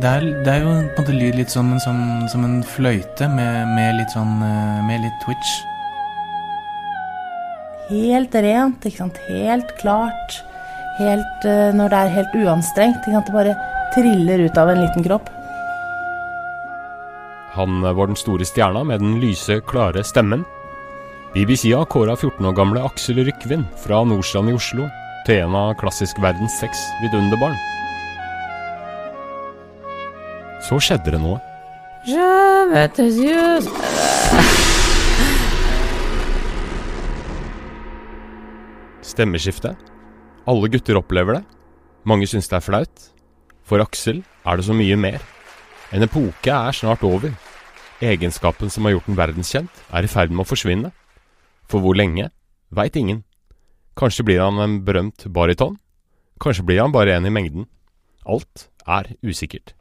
Det 0.00 0.08
er, 0.08 0.22
det 0.44 0.48
er 0.48 0.62
jo 0.64 0.70
på 0.70 1.02
en 1.02 1.04
måte 1.04 1.12
lyd 1.12 1.34
litt 1.36 1.50
som 1.52 1.74
en, 1.74 1.80
som, 1.82 1.96
som 2.32 2.44
en 2.46 2.60
fløyte 2.64 3.26
med, 3.28 3.72
med, 3.74 3.98
litt 3.98 4.14
sånn 4.14 4.38
eh, 4.46 4.78
Med 4.86 5.02
litt 5.04 5.18
twitch. 5.26 5.50
Helt 7.90 8.32
rent, 8.32 8.86
ikke 8.86 9.02
sant. 9.02 9.18
Helt 9.28 9.74
klart. 9.82 10.38
Helt 11.00 11.44
uh, 11.44 11.68
Når 11.76 11.92
det 11.92 11.98
er 11.98 12.14
helt 12.14 12.38
uanstrengt. 12.38 13.02
Ikke 13.02 13.18
sant? 13.18 13.28
Det 13.28 13.34
bare 13.34 13.56
triller 13.92 14.46
ut 14.46 14.60
av 14.62 14.72
en 14.72 14.80
liten 14.80 15.04
kropp. 15.04 15.28
Han 17.58 17.82
var 17.82 18.08
den 18.08 18.16
store 18.16 18.46
stjerna 18.46 18.86
med 18.86 19.02
den 19.02 19.18
lyse, 19.20 19.58
klare 19.68 20.06
stemmen. 20.06 20.46
BBC 21.34 21.74
har 21.74 21.90
kåra 21.90 22.14
14 22.16 22.46
år 22.46 22.56
gamle 22.56 22.86
Aksel 22.86 23.20
Rykvin 23.26 23.66
fra 23.84 24.00
Nordstrand 24.06 24.54
i 24.54 24.56
Oslo 24.56 24.86
til 25.26 25.44
en 25.44 25.58
av 25.58 25.74
klassisk 25.82 26.22
verdens 26.22 26.56
seks 26.62 26.86
vidunderbarn. 27.02 27.58
Så 30.70 30.76
skjedde 30.78 31.10
det 31.10 31.18
noe. 31.18 31.40
Stemmeskifte. 39.02 39.74
Alle 40.46 40.70
gutter 40.70 41.00
opplever 41.00 41.40
det. 41.40 41.42
Mange 42.06 42.30
syns 42.30 42.46
det 42.46 42.60
er 42.60 42.62
flaut. 42.62 43.10
For 43.66 43.82
Aksel 43.82 44.22
er 44.46 44.60
det 44.60 44.68
så 44.68 44.78
mye 44.78 44.94
mer. 44.94 45.18
En 45.90 46.06
epoke 46.06 46.54
er 46.54 46.78
snart 46.78 47.02
over. 47.02 47.34
Egenskapen 47.98 48.70
som 48.70 48.86
har 48.86 48.94
gjort 48.94 49.10
den 49.10 49.18
verdenskjent, 49.18 49.84
er 49.90 50.06
i 50.06 50.14
ferd 50.14 50.30
med 50.30 50.46
å 50.46 50.50
forsvinne. 50.54 50.94
For 51.66 51.82
hvor 51.82 51.98
lenge, 51.98 52.30
veit 52.70 52.94
ingen. 52.94 53.24
Kanskje 53.98 54.22
blir 54.22 54.46
han 54.46 54.62
en 54.62 54.84
berømt 54.86 55.26
bariton. 55.34 55.80
Kanskje 56.38 56.62
blir 56.62 56.84
han 56.86 56.94
bare 56.94 57.18
en 57.18 57.26
i 57.26 57.34
mengden. 57.34 57.66
Alt 58.22 58.70
er 58.86 59.16
usikkert. 59.26 59.74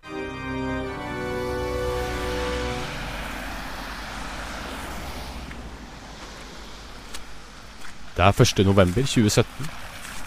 Det 8.19 8.25
er 8.27 8.35
1. 8.43 8.65
november 8.67 9.05
2017. 9.07 9.67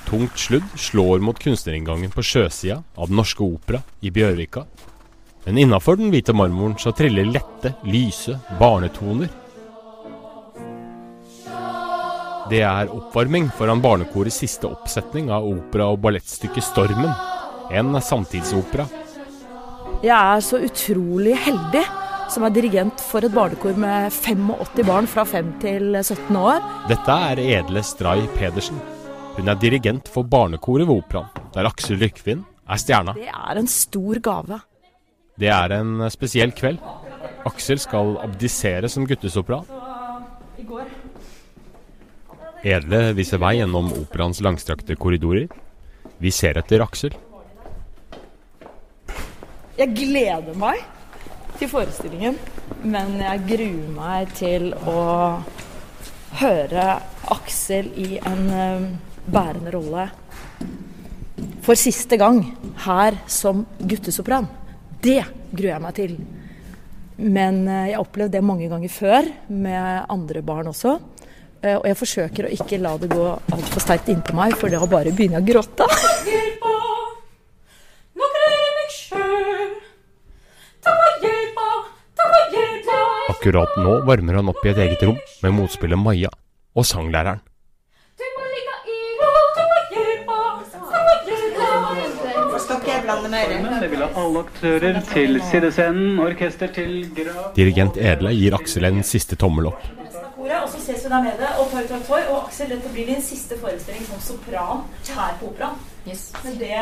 Tungt 0.09 0.39
sludd 0.41 0.69
slår 0.81 1.21
mot 1.21 1.37
kunstnerinngangen 1.37 2.09
på 2.15 2.23
sjøsida 2.25 2.79
av 2.97 3.11
Den 3.11 3.19
Norske 3.21 3.45
Opera 3.45 3.83
i 4.01 4.09
Bjørvika. 4.09 4.62
Men 5.45 5.59
innafor 5.61 5.98
den 6.01 6.09
hvite 6.09 6.33
marmoren 6.33 6.79
så 6.81 6.95
triller 6.97 7.29
lette, 7.29 7.75
lyse 7.85 8.39
barnetoner. 8.57 9.29
Det 12.48 12.63
er 12.65 12.97
oppvarming 12.97 13.51
foran 13.59 13.85
barnekorets 13.85 14.41
siste 14.41 14.73
oppsetning 14.73 15.29
av 15.29 15.45
opera- 15.45 15.93
og 15.93 16.01
ballettstykket 16.01 16.65
'Stormen'. 16.65 17.13
En 17.77 17.93
samtidsopera. 18.01 18.89
Jeg 20.01 20.17
er 20.17 20.41
så 20.41 20.65
utrolig 20.65 21.37
heldig 21.37 21.85
som 22.31 22.45
er 22.47 22.55
dirigent 22.55 23.03
for 23.03 23.25
et 23.25 23.34
barnekor 23.34 23.77
med 23.81 24.12
85 24.15 24.87
barn 24.87 25.09
fra 25.11 25.25
5 25.28 25.53
til 25.62 25.97
17 26.03 26.39
år. 26.39 26.61
Dette 26.91 27.17
er 27.31 27.42
Edle 27.42 27.83
Stray 27.87 28.27
Pedersen. 28.37 28.79
Hun 29.37 29.48
er 29.48 29.56
dirigent 29.56 30.11
for 30.12 30.29
barnekoret 30.29 30.87
ved 30.89 31.01
operaen, 31.01 31.47
der 31.55 31.69
Aksel 31.70 31.98
Rykvin 32.03 32.45
er 32.69 32.81
stjerna. 32.81 33.17
Det 33.17 33.31
er 33.33 33.61
en 33.61 33.70
stor 33.70 34.20
gave. 34.23 34.61
Det 35.41 35.48
er 35.48 35.75
en 35.79 36.05
spesiell 36.12 36.53
kveld. 36.53 36.79
Aksel 37.48 37.81
skal 37.83 38.17
abdisere 38.23 38.91
som 38.92 39.07
guttesopran. 39.09 39.67
Edle 42.62 43.01
viser 43.19 43.41
vei 43.42 43.57
gjennom 43.59 43.91
operaens 43.97 44.39
langstrakte 44.45 44.95
korridorer. 45.01 45.48
Vi 46.23 46.31
ser 46.31 46.61
etter 46.61 46.84
Aksel. 46.84 47.17
Jeg 49.79 49.95
gleder 49.97 50.55
meg 50.61 50.84
til 51.62 51.70
forestillingen, 51.70 52.39
men 52.90 53.12
jeg 53.20 53.42
gruer 53.46 53.90
meg 53.95 54.30
til 54.34 54.73
å 54.90 55.02
høre 56.40 56.86
Aksel 57.30 57.90
i 58.02 58.17
en 58.18 58.48
uh, 58.50 58.89
bærende 59.30 59.70
rolle 59.70 60.08
for 61.62 61.78
siste 61.78 62.18
gang 62.18 62.40
her 62.83 63.20
som 63.30 63.62
guttesopran. 63.78 64.48
Det 65.02 65.20
gruer 65.52 65.70
jeg 65.77 65.84
meg 65.84 65.96
til. 66.01 66.17
Men 67.22 67.62
uh, 67.68 67.84
jeg 67.86 67.95
har 67.95 68.02
opplevd 68.02 68.34
det 68.34 68.42
mange 68.42 68.67
ganger 68.72 68.90
før 68.90 69.30
med 69.52 70.11
andre 70.11 70.42
barn 70.42 70.72
også. 70.72 70.98
Uh, 71.62 71.77
og 71.77 71.86
jeg 71.92 72.01
forsøker 72.02 72.48
å 72.48 72.55
ikke 72.58 72.83
la 72.83 72.96
det 72.98 73.12
gå 73.14 73.28
altfor 73.55 73.86
sterkt 73.86 74.11
innpå 74.11 74.34
meg, 74.40 74.58
for 74.58 74.72
da 74.72 74.83
bare 74.83 75.14
begynner 75.14 75.39
jeg 75.39 75.46
å 75.46 75.51
gråte. 75.52 76.71
Akkurat 83.42 83.77
nå 83.77 83.92
varmer 84.07 84.36
han 84.39 84.48
opp 84.53 84.61
i 84.63 84.69
et 84.70 84.79
eget 84.79 85.01
rom 85.03 85.17
med 85.42 85.55
motspillet 85.57 85.98
Maja 85.98 86.29
og 86.79 86.85
sanglæreren. 86.86 87.41
Dirigent 97.57 97.98
Edle 97.98 98.36
gir 98.39 98.55
Aksel 98.61 98.86
en 98.92 99.02
siste 99.02 99.35
tommel 99.35 99.73
opp. 99.73 99.91
Og 100.39 100.70
så 100.70 100.79
ses 100.79 101.02
vi 101.02 101.11
der 101.11 101.27
nede, 101.27 101.51
og 101.58 101.75
toi. 102.07 102.23
Og 102.23 102.39
Aksel, 102.45 102.70
dette 102.77 102.95
blir 102.95 103.11
din 103.11 103.27
siste 103.27 103.58
forestilling 103.58 104.07
som 104.07 104.23
sopran 104.23 104.86
her 105.19 105.35
på 105.42 105.51
operaen. 105.51 105.83
Yes. 106.07 106.29
Men 106.45 106.63
det 106.63 106.79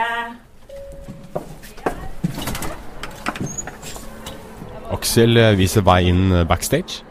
Aksel 4.90 5.38
viser 5.58 5.84
vei 5.86 6.02
inn 6.10 6.32
backstage. 6.50 7.04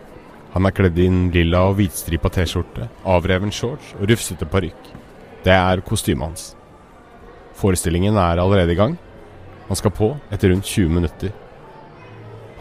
Han 0.54 0.66
er 0.66 0.74
kledd 0.76 0.98
i 1.00 1.06
en 1.08 1.28
lilla 1.34 1.62
og 1.70 1.78
hvitstripa 1.78 2.32
T-skjorte, 2.34 2.90
avreven 3.08 3.54
shorts 3.54 3.94
og 4.00 4.10
rufsete 4.10 4.48
parykk. 4.50 4.90
Det 5.46 5.54
er 5.54 5.84
kostymet 5.86 6.26
hans. 6.26 6.48
Forestillingen 7.60 8.18
er 8.18 8.42
allerede 8.42 8.74
i 8.74 8.80
gang. 8.80 8.98
Han 9.70 9.78
skal 9.78 9.94
på 9.94 10.10
etter 10.34 10.50
rundt 10.52 10.66
20 10.66 10.90
minutter. 10.90 11.32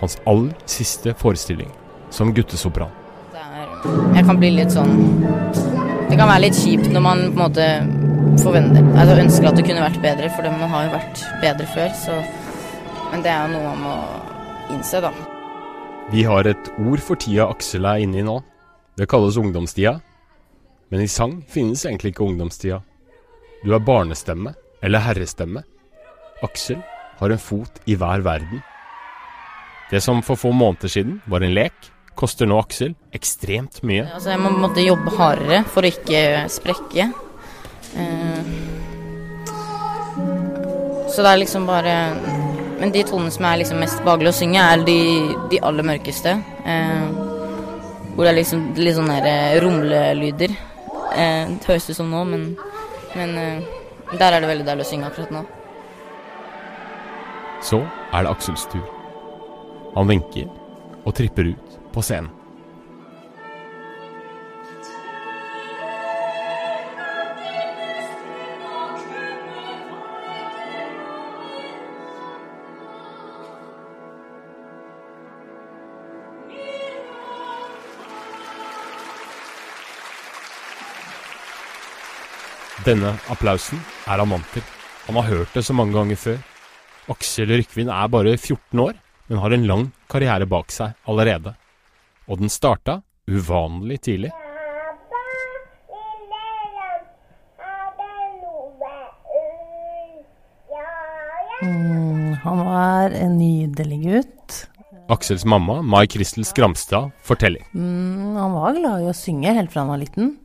Hans 0.02 0.18
aller 0.28 0.54
siste 0.68 1.14
forestilling 1.18 1.70
som 2.14 2.30
guttesopran. 2.36 2.92
Jeg 4.14 4.24
kan 4.26 4.38
bli 4.40 4.50
litt 4.56 4.72
sånn 4.74 5.22
Det 6.08 6.16
kan 6.18 6.26
være 6.26 6.48
litt 6.48 6.56
kjipt 6.58 6.88
når 6.90 7.02
man 7.04 7.20
på 7.28 7.36
en 7.36 7.44
måte 7.44 7.66
forventer 8.42 8.88
Altså 8.98 9.18
ønsker 9.22 9.46
at 9.50 9.58
det 9.58 9.64
kunne 9.68 9.84
vært 9.84 10.00
bedre, 10.02 10.30
for 10.34 10.48
man 10.50 10.72
har 10.72 10.88
jo 10.88 10.94
vært 10.96 11.22
bedre 11.44 11.68
før, 11.76 11.94
så 11.94 12.16
Men 13.12 13.22
det 13.22 13.30
er 13.32 13.46
jo 13.46 13.54
noe 13.54 13.68
man 13.68 13.84
må 13.84 13.94
innse, 14.72 15.00
da. 15.04 15.12
Vi 16.12 16.24
har 16.24 16.48
et 16.48 16.70
ord 16.80 17.02
for 17.04 17.20
tida 17.20 17.48
Aksel 17.52 17.84
er 17.84 18.04
inne 18.04 18.22
i 18.22 18.26
nå. 18.26 18.38
Det 18.96 19.08
kalles 19.10 19.36
ungdomstida. 19.36 19.98
Men 20.88 21.04
i 21.04 21.08
sang 21.08 21.42
finnes 21.48 21.84
egentlig 21.84 22.14
ikke 22.14 22.24
ungdomstida. 22.24 22.80
Du 23.64 23.74
er 23.74 23.84
barnestemme, 23.84 24.54
eller 24.82 25.04
herrestemme. 25.04 25.64
Aksel 26.46 26.80
har 27.18 27.34
en 27.34 27.42
fot 27.42 27.80
i 27.86 27.96
hver 27.98 28.24
verden. 28.24 28.62
Det 29.90 30.00
som 30.04 30.22
for 30.24 30.40
få 30.40 30.52
måneder 30.52 30.88
siden 30.92 31.20
var 31.28 31.44
en 31.44 31.54
lek, 31.56 31.76
koster 32.18 32.48
nå 32.48 32.58
Aksel 32.62 32.96
ekstremt 33.14 33.82
mye. 33.86 34.06
Altså, 34.08 34.32
jeg 34.32 34.42
må 34.42 34.52
måtte 34.56 34.84
jobbe 34.84 35.12
hardere 35.18 35.62
for 35.68 35.84
å 35.84 35.92
ikke 35.92 36.22
sprekke. 36.52 37.10
Eh, 37.98 38.52
så 41.08 41.24
det 41.24 41.30
er 41.30 41.40
liksom 41.44 41.68
bare 41.68 41.94
Men 42.78 42.92
de 42.94 43.02
tonene 43.06 43.32
som 43.34 43.46
er 43.48 43.58
liksom 43.62 43.80
mest 43.82 44.02
behagelig 44.06 44.30
å 44.30 44.38
synge, 44.38 44.62
er 44.62 44.84
de, 44.86 44.98
de 45.50 45.60
aller 45.66 45.86
mørkeste. 45.86 46.36
Eh, 46.62 47.08
hvor 48.14 48.26
det 48.26 48.32
er 48.32 48.38
liksom 48.40 48.64
litt 48.78 48.96
sånne 48.98 49.18
eh, 49.22 49.58
rumlelyder. 49.62 50.54
Eh, 51.14 51.50
det 51.54 51.66
høres 51.66 51.90
ut 51.90 51.98
som 51.98 52.10
nå, 52.10 52.24
men, 52.30 52.48
men 53.14 53.36
eh, 53.38 53.68
der 54.14 54.32
er 54.32 54.42
det 54.42 54.50
veldig 54.50 54.66
deilig 54.66 54.86
å 54.86 54.90
synge 54.92 55.10
akkurat 55.10 55.34
nå. 55.34 55.44
Så 57.66 57.82
er 58.14 58.24
det 58.24 58.32
Aksels 58.32 58.66
tur. 58.70 58.84
Han 59.96 60.10
vinker 60.10 60.46
og 61.04 61.14
tripper 61.18 61.50
ut 61.50 61.78
på 61.94 62.04
scenen. 62.04 62.37
Denne 82.88 83.10
applausen 83.28 83.76
er 84.08 84.16
han 84.16 84.30
vant 84.32 84.46
til. 84.54 84.62
Han 85.04 85.18
har 85.18 85.26
hørt 85.28 85.52
det 85.52 85.60
så 85.66 85.74
mange 85.76 85.92
ganger 85.92 86.16
før. 86.16 86.38
Aksel 87.12 87.50
Rykvin 87.52 87.90
er 87.92 88.08
bare 88.08 88.32
14 88.38 88.80
år, 88.80 88.94
men 89.28 89.40
har 89.42 89.52
en 89.52 89.66
lang 89.68 89.82
karriere 90.08 90.48
bak 90.48 90.72
seg 90.72 90.94
allerede. 91.04 91.52
Og 92.32 92.40
den 92.40 92.48
starta 92.48 93.02
uvanlig 93.28 94.00
tidlig. 94.08 94.32
Mm, 101.60 102.40
han 102.40 102.66
var 102.72 103.20
en 103.20 103.36
nydelig 103.36 104.02
gutt. 104.06 104.60
Aksels 105.12 105.44
mamma, 105.44 105.82
Mai 105.84 106.06
Kristel 106.08 106.48
Skramstad, 106.48 107.12
forteller. 107.20 107.68
Mm, 107.76 108.36
han 108.40 108.56
var 108.56 108.80
glad 108.80 109.04
i 109.04 109.12
å 109.12 109.16
synge 109.16 109.52
helt 109.60 109.76
fra 109.76 109.84
han 109.84 109.92
var 109.92 110.06
liten. 110.06 110.38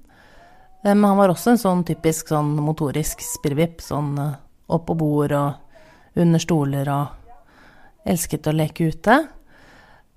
Eh, 0.83 0.95
Men 0.95 1.03
han 1.03 1.17
var 1.17 1.33
også 1.33 1.53
en 1.53 1.61
sånn 1.61 1.83
typisk 1.87 2.33
sånn 2.33 2.53
motorisk 2.63 3.23
spirrevipp. 3.23 3.81
Sånn 3.83 4.17
eh, 4.19 4.35
opp 4.73 4.87
på 4.89 4.97
bord 4.99 5.33
og 5.37 6.19
under 6.19 6.41
stoler 6.41 6.89
og 6.91 8.07
elsket 8.09 8.47
å 8.47 8.55
leke 8.55 8.91
ute. 8.91 9.19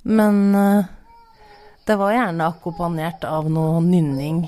Men 0.07 0.55
eh, 0.55 0.93
det 1.87 1.99
var 1.99 2.15
gjerne 2.15 2.51
akkompagnert 2.51 3.27
av 3.29 3.51
noe 3.51 3.81
nynning. 3.85 4.47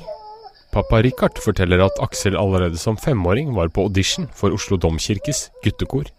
Pappa 0.75 1.01
Richard 1.01 1.39
forteller 1.41 1.81
at 1.81 2.01
Aksel 2.05 2.37
allerede 2.37 2.77
som 2.77 2.99
femåring 3.01 3.55
var 3.57 3.71
på 3.73 3.87
audition 3.87 4.27
for 4.37 4.53
Oslo 4.53 4.77
Domkirkes 4.77 5.47
guttekor. 5.65 6.11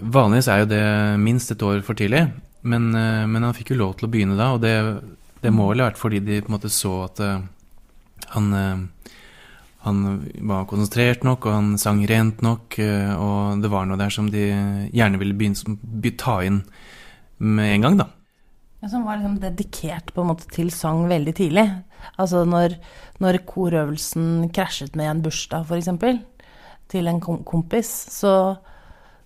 Vanligvis 0.00 0.48
er 0.50 0.64
jo 0.64 0.70
det 0.72 0.86
minst 1.22 1.52
et 1.54 1.62
år 1.62 1.84
for 1.86 1.94
tidlig, 1.94 2.24
men, 2.66 2.88
men 2.90 3.46
han 3.46 3.54
fikk 3.54 3.70
jo 3.70 3.78
lov 3.84 3.92
til 3.94 4.08
å 4.08 4.10
begynne 4.10 4.34
da, 4.34 4.48
og 4.56 4.64
det, 4.64 4.72
det 5.44 5.52
må 5.54 5.68
vel 5.70 5.84
ha 5.84 5.86
vært 5.92 6.00
fordi 6.00 6.18
de 6.18 6.40
på 6.42 6.50
en 6.50 6.56
måte 6.56 6.72
så 6.74 6.96
at 7.04 7.22
han, 8.34 8.48
han 9.86 10.02
var 10.48 10.66
konsentrert 10.70 11.24
nok, 11.26 11.46
og 11.46 11.54
han 11.54 11.72
sang 11.80 12.02
rent 12.10 12.42
nok, 12.44 12.78
eh, 12.82 13.12
og 13.14 13.62
det 13.62 13.70
var 13.72 13.86
noe 13.86 14.00
der 14.00 14.12
som 14.12 14.28
de 14.32 14.44
gjerne 14.90 15.20
ville 15.22 15.36
begynne, 15.38 15.78
å 15.78 16.14
ta 16.18 16.40
inn 16.46 16.62
med 17.38 17.76
en 17.76 17.86
gang, 17.86 17.98
da. 18.02 18.08
Ja, 18.82 18.90
Som 18.92 19.06
var 19.06 19.18
liksom 19.18 19.38
dedikert 19.40 20.12
på 20.14 20.22
en 20.22 20.32
måte 20.32 20.48
til 20.52 20.70
sang 20.74 21.06
veldig 21.08 21.34
tidlig. 21.38 21.66
Altså 22.20 22.44
når, 22.46 22.76
når 23.22 23.40
korøvelsen 23.48 24.50
krasjet 24.54 24.98
med 24.98 25.10
en 25.10 25.22
bursdag, 25.24 25.66
f.eks., 25.66 26.24
til 26.86 27.08
en 27.10 27.18
kompis, 27.20 27.88
så, 28.14 28.32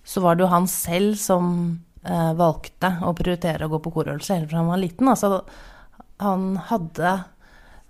så 0.01 0.21
var 0.23 0.37
det 0.37 0.47
jo 0.47 0.53
han 0.53 0.65
selv 0.69 1.19
som 1.21 1.51
eh, 2.01 2.31
valgte 2.37 2.95
å 3.05 3.13
prioritere 3.17 3.67
å 3.67 3.73
gå 3.75 3.81
på 3.85 3.93
korøvelse 3.99 4.39
helt 4.39 4.49
fra 4.49 4.63
han 4.63 4.71
var 4.71 4.81
liten. 4.81 5.11
Altså, 5.11 5.43
han 6.21 6.55
hadde 6.69 7.13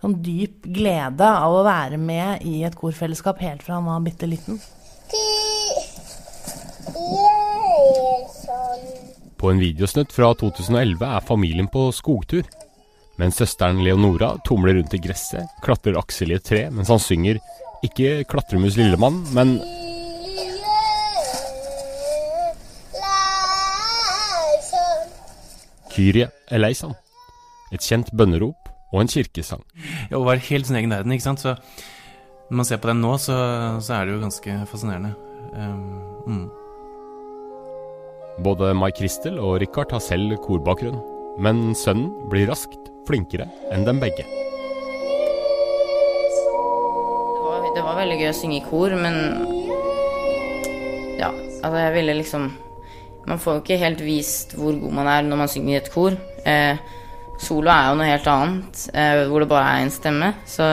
sånn 0.01 0.17
dyp 0.25 0.65
glede 0.73 1.27
av 1.27 1.53
å 1.53 1.65
være 1.65 1.99
med 2.01 2.45
i 2.47 2.61
et 2.65 2.77
korfellesskap 2.77 3.41
helt 3.45 3.61
fra 3.65 3.77
han 3.77 3.89
var 3.89 4.01
bitte 4.05 4.29
liten. 4.29 4.57
På 9.37 9.49
en 9.49 9.61
videosnutt 9.61 10.13
fra 10.13 10.31
2011 10.37 11.05
er 11.05 11.25
familien 11.25 11.69
på 11.71 11.87
skogtur. 11.95 12.45
Mens 13.21 13.37
søsteren 13.37 13.81
Leonora 13.85 14.33
tumler 14.47 14.77
rundt 14.77 14.95
i 14.97 15.01
gresset, 15.01 15.49
klatrer 15.61 15.99
Aksel 15.99 16.33
i 16.33 16.37
et 16.39 16.45
tre 16.47 16.63
mens 16.73 16.89
han 16.89 17.01
synger 17.01 17.41
ikke 17.85 18.23
'Klatremus 18.29 18.77
lillemann', 18.77 19.25
men 19.33 19.57
Kyrie 25.91 26.29
eleison. 26.49 26.93
Et 27.73 27.81
kjent 27.81 28.09
bønnerop 28.13 28.60
og 28.91 29.01
en 29.01 29.11
kirkesang. 29.11 29.63
Ja, 30.09 30.19
og 30.19 30.27
var 30.27 30.41
helt 30.49 30.67
sin 30.67 30.75
egen 30.79 30.91
verden, 30.91 31.11
ikke 31.15 31.27
sant. 31.29 31.43
Så 31.43 31.55
når 32.51 32.57
man 32.59 32.67
ser 32.67 32.81
på 32.83 32.91
den 32.91 33.01
nå, 33.03 33.15
så, 33.21 33.35
så 33.79 33.93
er 33.95 34.05
det 34.05 34.15
jo 34.17 34.23
ganske 34.25 34.57
fascinerende. 34.67 35.13
Um, 35.55 36.01
mm. 36.27 36.47
Både 38.43 38.73
Mai 38.75 38.91
Kristel 38.95 39.39
og 39.39 39.59
Richard 39.63 39.91
har 39.95 40.03
selv 40.03 40.35
korbakgrunn, 40.43 40.99
men 41.39 41.75
sønnen 41.77 42.11
blir 42.31 42.49
raskt 42.51 42.91
flinkere 43.07 43.47
enn 43.71 43.85
dem 43.87 43.99
begge. 44.03 44.25
Det 47.31 47.43
var, 47.45 47.59
det 47.75 47.83
var 47.85 47.99
veldig 48.01 48.17
gøy 48.19 48.29
å 48.31 48.35
synge 48.35 48.59
i 48.59 48.65
kor, 48.67 48.95
men 48.99 49.15
ja, 51.19 51.31
altså 51.61 51.77
jeg 51.77 51.95
ville 51.99 52.19
liksom 52.21 52.51
Man 53.21 53.37
får 53.37 53.53
jo 53.53 53.61
ikke 53.61 53.75
helt 53.77 53.99
vist 54.01 54.55
hvor 54.57 54.73
god 54.81 54.93
man 54.97 55.05
er 55.05 55.21
når 55.21 55.37
man 55.43 55.49
synger 55.51 55.75
i 55.75 55.77
et 55.77 55.91
kor. 55.93 56.15
Eh, 56.41 56.79
solo 57.41 57.71
er 57.73 57.89
jo 57.89 57.97
noe 57.99 58.09
helt 58.09 58.29
annet, 58.31 58.83
eh, 58.93 59.23
hvor 59.29 59.43
det 59.43 59.49
bare 59.51 59.73
er 59.73 59.85
én 59.85 59.93
stemme. 59.93 60.33
Så 60.45 60.67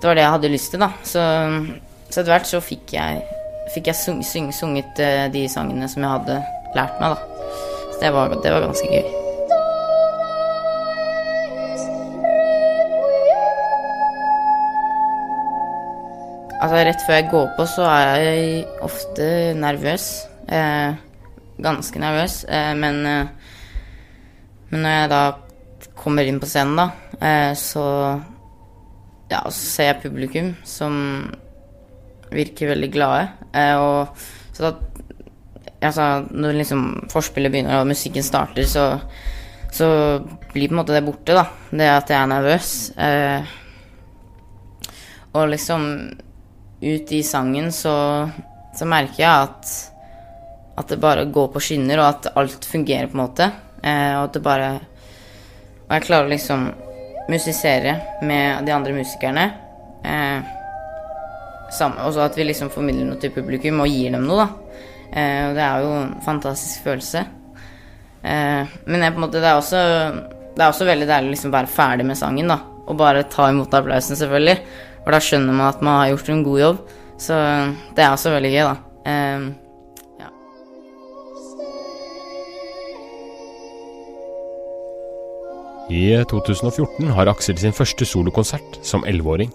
det 0.00 0.08
var 0.08 0.18
det 0.18 0.26
jeg 0.26 0.34
hadde 0.34 0.52
lyst 0.52 0.74
til, 0.74 0.82
da. 0.82 0.90
Så, 1.06 1.22
så 2.10 2.20
etter 2.20 2.32
hvert 2.34 2.50
så 2.50 2.62
fikk 2.64 2.94
jeg, 2.96 3.22
fikk 3.74 3.92
jeg 3.92 4.00
sung, 4.00 4.22
sung, 4.26 4.52
sunget 4.54 5.02
eh, 5.02 5.26
de 5.32 5.46
sangene 5.50 5.88
som 5.90 6.02
jeg 6.04 6.14
hadde 6.18 6.38
lært 6.76 7.02
meg, 7.02 7.16
da. 7.16 7.50
Så 7.92 8.00
det 8.02 8.14
var, 8.14 8.38
det 8.42 8.54
var 8.54 8.64
ganske 8.66 8.90
gøy. 8.90 9.18
Altså 16.62 16.82
Rett 16.86 17.00
før 17.02 17.16
jeg 17.18 17.30
går 17.30 17.46
på, 17.56 17.64
så 17.66 17.86
er 17.90 18.20
jeg 18.22 18.66
ofte 18.86 19.24
nervøs. 19.58 20.04
Eh, 20.46 20.94
ganske 21.62 21.98
nervøs. 21.98 22.44
Eh, 22.46 22.74
men, 22.78 23.06
eh, 23.06 23.26
men 24.70 24.84
når 24.84 24.94
jeg 24.94 25.10
da 25.10 25.22
kommer 26.02 26.26
inn 26.26 26.40
på 26.42 26.48
scenen, 26.50 26.78
da, 26.78 26.88
eh, 27.22 27.52
så 27.58 27.84
ja, 29.30 29.40
så 29.46 29.52
ser 29.56 29.90
jeg 29.92 30.02
publikum 30.02 30.52
som 30.66 30.94
virker 32.32 32.72
veldig 32.72 32.90
glade. 32.92 33.28
Eh, 33.54 33.76
og 33.78 34.16
så 34.52 34.66
da 34.66 34.72
altså, 35.82 36.26
Når 36.30 36.58
liksom 36.60 36.82
forspillet 37.12 37.52
begynner 37.52 37.80
og 37.80 37.88
musikken 37.90 38.24
starter, 38.26 38.66
så, 38.68 38.98
så 39.72 39.88
blir 40.52 40.68
på 40.68 40.74
en 40.74 40.80
måte 40.82 40.94
det 40.96 41.04
borte, 41.06 41.36
da. 41.36 41.46
Det 41.70 41.88
at 41.88 42.12
jeg 42.12 42.18
er 42.18 42.30
nervøs. 42.30 42.74
Eh, 42.96 43.56
og 45.32 45.48
liksom 45.48 45.88
ut 46.82 47.12
i 47.14 47.22
sangen 47.24 47.70
så, 47.72 47.94
så 48.76 48.88
merker 48.90 49.22
jeg 49.22 49.48
at 49.48 49.72
at 50.72 50.88
det 50.88 50.96
bare 51.02 51.26
går 51.28 51.50
på 51.52 51.60
skinner, 51.60 52.00
og 52.00 52.06
at 52.08 52.30
alt 52.40 52.64
fungerer, 52.64 53.10
på 53.10 53.18
en 53.18 53.20
måte. 53.26 53.48
Og 53.84 54.22
at 54.24 54.32
det 54.32 54.40
bare 54.44 54.70
Og 55.86 55.94
jeg 55.96 56.06
klarer 56.06 56.28
å 56.28 56.32
liksom 56.32 56.70
musisere 57.30 57.96
med 58.22 58.66
de 58.66 58.74
andre 58.74 58.94
musikerne. 58.96 59.46
Eh, 60.04 60.50
og 61.72 62.10
så 62.12 62.24
at 62.24 62.36
vi 62.36 62.44
liksom 62.44 62.70
formidler 62.72 63.06
noe 63.08 63.20
til 63.20 63.32
publikum 63.32 63.80
og 63.80 63.88
gir 63.88 64.12
dem 64.12 64.26
noe, 64.28 64.44
da. 64.44 64.80
Eh, 65.12 65.42
og 65.48 65.56
det 65.56 65.64
er 65.64 65.84
jo 65.84 65.94
en 66.00 66.12
fantastisk 66.24 66.84
følelse. 66.84 67.24
Eh, 68.22 68.74
men 68.84 69.04
jeg, 69.04 69.14
på 69.14 69.20
en 69.20 69.24
måte, 69.24 69.40
det, 69.40 69.48
er 69.48 69.60
også, 69.60 69.82
det 70.52 70.62
er 70.62 70.68
også 70.68 70.88
veldig 70.88 71.08
deilig 71.08 71.30
å 71.30 71.34
liksom 71.36 71.54
være 71.54 71.72
ferdig 71.72 72.06
med 72.08 72.20
sangen, 72.20 72.52
da. 72.52 72.60
Og 72.86 72.98
bare 72.98 73.26
ta 73.30 73.48
imot 73.50 73.72
applausen, 73.76 74.18
selvfølgelig. 74.18 74.58
For 75.02 75.14
da 75.14 75.22
skjønner 75.22 75.56
man 75.56 75.70
at 75.70 75.82
man 75.84 76.00
har 76.00 76.12
gjort 76.12 76.32
en 76.32 76.44
god 76.46 76.62
jobb. 76.62 76.82
Så 77.22 77.38
det 77.96 78.04
er 78.04 78.12
også 78.12 78.34
veldig 78.34 78.52
gøy, 78.52 78.62
da. 78.68 78.76
Eh, 79.12 79.48
I 85.90 86.24
2014 86.30 87.10
har 87.10 87.26
Aksel 87.26 87.58
sin 87.58 87.74
første 87.74 88.06
solokonsert 88.06 88.78
som 88.86 89.02
11-åring. 89.04 89.50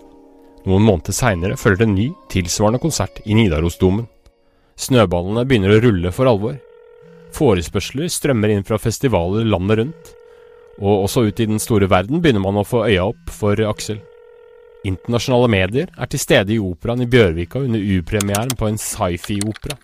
Noen 0.67 0.83
måneder 0.83 1.15
seinere 1.15 1.55
følger 1.57 1.79
det 1.79 1.87
en 1.87 1.95
ny, 1.95 2.07
tilsvarende 2.31 2.81
konsert 2.83 3.21
i 3.25 3.37
Nidarosdomen. 3.37 4.07
Snøballene 4.77 5.45
begynner 5.47 5.77
å 5.77 5.81
rulle 5.85 6.11
for 6.11 6.27
alvor. 6.29 6.57
Forespørsler 7.33 8.11
strømmer 8.11 8.51
inn 8.51 8.65
fra 8.67 8.79
festivaler 8.81 9.47
landet 9.47 9.79
rundt. 9.79 10.11
Og 10.77 11.07
også 11.07 11.23
ut 11.29 11.39
i 11.39 11.47
den 11.49 11.61
store 11.63 11.87
verden 11.89 12.21
begynner 12.21 12.43
man 12.43 12.59
å 12.59 12.67
få 12.67 12.83
øya 12.89 13.07
opp 13.07 13.31
for 13.33 13.57
Aksel. 13.65 14.01
Internasjonale 14.85 15.49
medier 15.49 15.89
er 15.97 16.11
til 16.11 16.21
stede 16.21 16.53
i 16.53 16.59
operaen 16.61 17.01
i 17.03 17.09
Bjørvika 17.09 17.63
under 17.63 17.79
U-premieren 17.81 18.53
på 18.59 18.67
en 18.67 18.77
sci-fi-opera. 18.77 19.79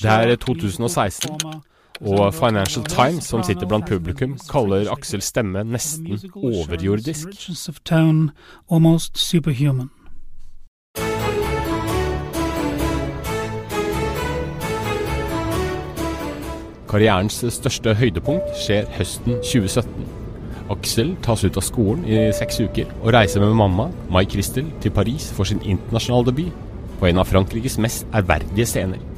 Det 0.00 0.14
er 0.14 0.32
2016, 0.36 1.36
performer, 1.36 1.60
Og 2.00 2.34
Financial 2.34 2.84
Times, 2.84 3.24
som 3.28 3.42
sitter 3.44 3.68
blant 3.68 3.88
publikum, 3.88 4.38
kaller 4.48 4.88
Aksels 4.92 5.28
stemme 5.28 5.64
nesten 5.68 6.16
overjordisk. 6.34 7.28
Karrierens 16.90 17.36
største 17.54 17.94
høydepunkt 17.94 18.56
skjer 18.58 18.88
høsten 18.96 19.36
2017. 19.44 20.08
Aksel 20.70 21.12
tas 21.22 21.44
ut 21.44 21.58
av 21.58 21.66
skolen 21.66 22.02
i 22.06 22.18
seks 22.34 22.60
uker 22.62 22.90
og 23.02 23.12
reiser 23.14 23.42
med 23.42 23.54
mamma, 23.58 23.88
Mai 24.10 24.24
Kristel, 24.30 24.70
til 24.82 24.94
Paris 24.94 25.28
for 25.34 25.46
sin 25.46 25.62
internasjonale 25.62 26.30
debut 26.30 26.66
på 27.00 27.08
en 27.08 27.18
av 27.22 27.30
Frankrikes 27.30 27.78
mest 27.82 28.06
ærverdige 28.14 28.66
scener. 28.68 29.09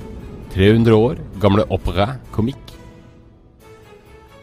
300 0.53 0.97
år 0.97 1.21
gamle 1.41 1.65
opera-komikk. 1.73 2.75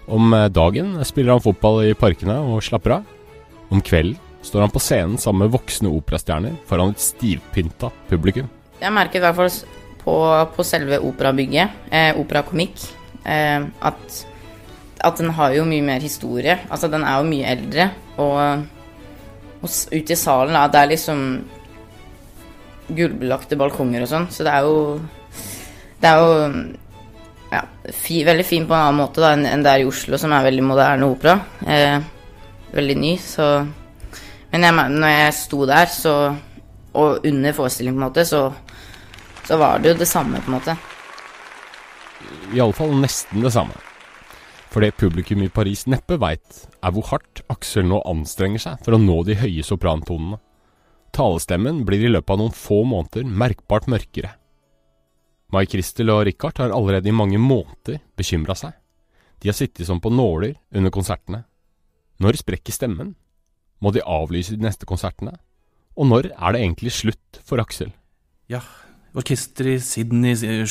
Om 0.10 0.34
eh, 0.34 0.48
dagen 0.50 0.96
spiller 1.06 1.36
han 1.36 1.44
fotball 1.44 1.84
i 1.86 1.98
parkene 1.98 2.39
og 2.42 2.63
slapper 2.66 2.98
av. 2.98 3.12
Om 3.70 3.84
kvelden 3.86 4.18
står 4.46 4.66
han 4.66 4.74
på 4.74 4.82
scenen 4.82 5.20
sammen 5.22 5.46
med 5.46 5.54
voksne 5.54 5.92
operastjerner 5.92 6.56
foran 6.66 6.96
et 6.96 7.04
stivpynta 7.04 7.92
publikum. 8.10 8.48
Jeg 8.80 8.96
merker 8.96 9.20
i 9.20 9.25
hvert 9.25 9.38
fall 9.38 9.51
på, 10.00 10.16
på 10.56 10.66
selve 10.66 11.01
operabygget, 11.06 11.78
eh, 11.94 12.18
operakomikk, 12.18 12.82
eh, 13.28 13.68
at, 13.92 14.20
at 15.06 15.22
den 15.22 15.36
har 15.38 15.54
jo 15.54 15.68
mye 15.70 15.86
mer 15.86 16.01
historie. 16.01 16.58
Altså, 16.72 16.89
den 16.89 17.06
er 17.06 17.20
jo 17.20 17.30
mye 17.30 17.54
eldre, 17.54 17.89
og, 18.18 18.66
og 19.60 19.78
ute 19.94 20.16
i 20.16 20.20
salen, 20.20 20.58
da, 20.58 20.66
det 20.72 20.82
er 20.82 20.92
liksom 20.96 21.24
gullbelagte 22.89 23.60
balkonger 23.60 24.08
og 24.08 24.10
sånn, 24.10 24.30
så 24.34 24.48
det 24.48 24.56
er 24.56 24.66
jo 24.66 24.78
Det 26.00 26.08
er 26.08 26.22
jo 26.22 26.29
ja, 27.51 27.63
fi, 27.91 28.22
veldig 28.27 28.46
fint 28.46 28.70
på 28.70 28.75
en 28.75 28.86
annen 28.86 29.01
måte 29.01 29.25
enn 29.25 29.48
en 29.50 29.65
det 29.65 29.74
er 29.74 29.84
i 29.84 29.89
Oslo, 29.89 30.20
som 30.22 30.34
er 30.36 30.46
veldig 30.46 30.65
moderne 30.65 31.10
opera. 31.10 31.36
Eh, 31.65 31.98
veldig 32.75 32.98
ny, 33.00 33.18
så 33.18 33.50
Men 34.51 34.63
jeg, 34.65 34.74
når 34.74 35.12
jeg 35.13 35.34
sto 35.38 35.65
der, 35.65 35.86
så 35.86 36.36
Og 36.94 37.25
under 37.25 37.53
forestillingen, 37.53 38.00
på 38.00 38.01
en 38.01 38.08
måte, 38.08 38.25
så, 38.25 38.51
så 39.46 39.58
var 39.58 39.77
det 39.77 39.91
jo 39.91 40.00
det 40.00 40.08
samme, 40.08 40.41
på 40.41 40.50
en 40.50 40.56
måte. 40.58 40.74
Iallfall 42.58 42.96
nesten 42.98 43.46
det 43.46 43.51
samme. 43.53 43.77
For 44.74 44.82
det 44.82 44.98
publikum 44.98 45.44
i 45.46 45.51
Paris 45.53 45.86
neppe 45.86 46.18
veit, 46.18 46.65
er 46.82 46.94
hvor 46.94 47.06
hardt 47.12 47.44
Aksel 47.53 47.86
nå 47.86 48.01
anstrenger 48.10 48.62
seg 48.63 48.82
for 48.86 48.98
å 48.98 49.01
nå 49.01 49.22
de 49.27 49.38
høye 49.38 49.65
soprantonene. 49.65 50.41
Talestemmen 51.13 51.84
blir 51.86 52.06
i 52.06 52.12
løpet 52.12 52.34
av 52.34 52.41
noen 52.41 52.58
få 52.58 52.82
måneder 52.89 53.29
merkbart 53.29 53.86
mørkere. 53.89 54.34
Mai 55.51 55.65
Kristel 55.65 56.12
og 56.13 56.25
Richard 56.27 56.60
har 56.62 56.74
allerede 56.75 57.10
i 57.10 57.15
mange 57.15 57.39
måneder 57.41 58.00
bekymra 58.20 58.56
seg. 58.58 58.75
De 59.41 59.50
har 59.50 59.56
sittet 59.58 59.88
som 59.88 60.01
på 60.03 60.12
nåler 60.13 60.58
under 60.75 60.91
konsertene. 60.94 61.44
Når 62.20 62.38
sprekker 62.41 62.75
stemmen? 62.75 63.15
Må 63.82 63.94
de 63.96 64.03
avlyse 64.03 64.58
de 64.58 64.65
neste 64.65 64.86
konsertene? 64.86 65.38
Og 65.98 66.08
når 66.12 66.29
er 66.36 66.53
det 66.56 66.62
egentlig 66.62 66.91
slutt 66.94 67.39
for 67.48 67.62
Aksel? 67.63 67.94
Ja, 68.51 68.60
orkester 69.18 69.68
i 69.72 69.77
Sydney 69.84 70.36
eh, 70.36 70.63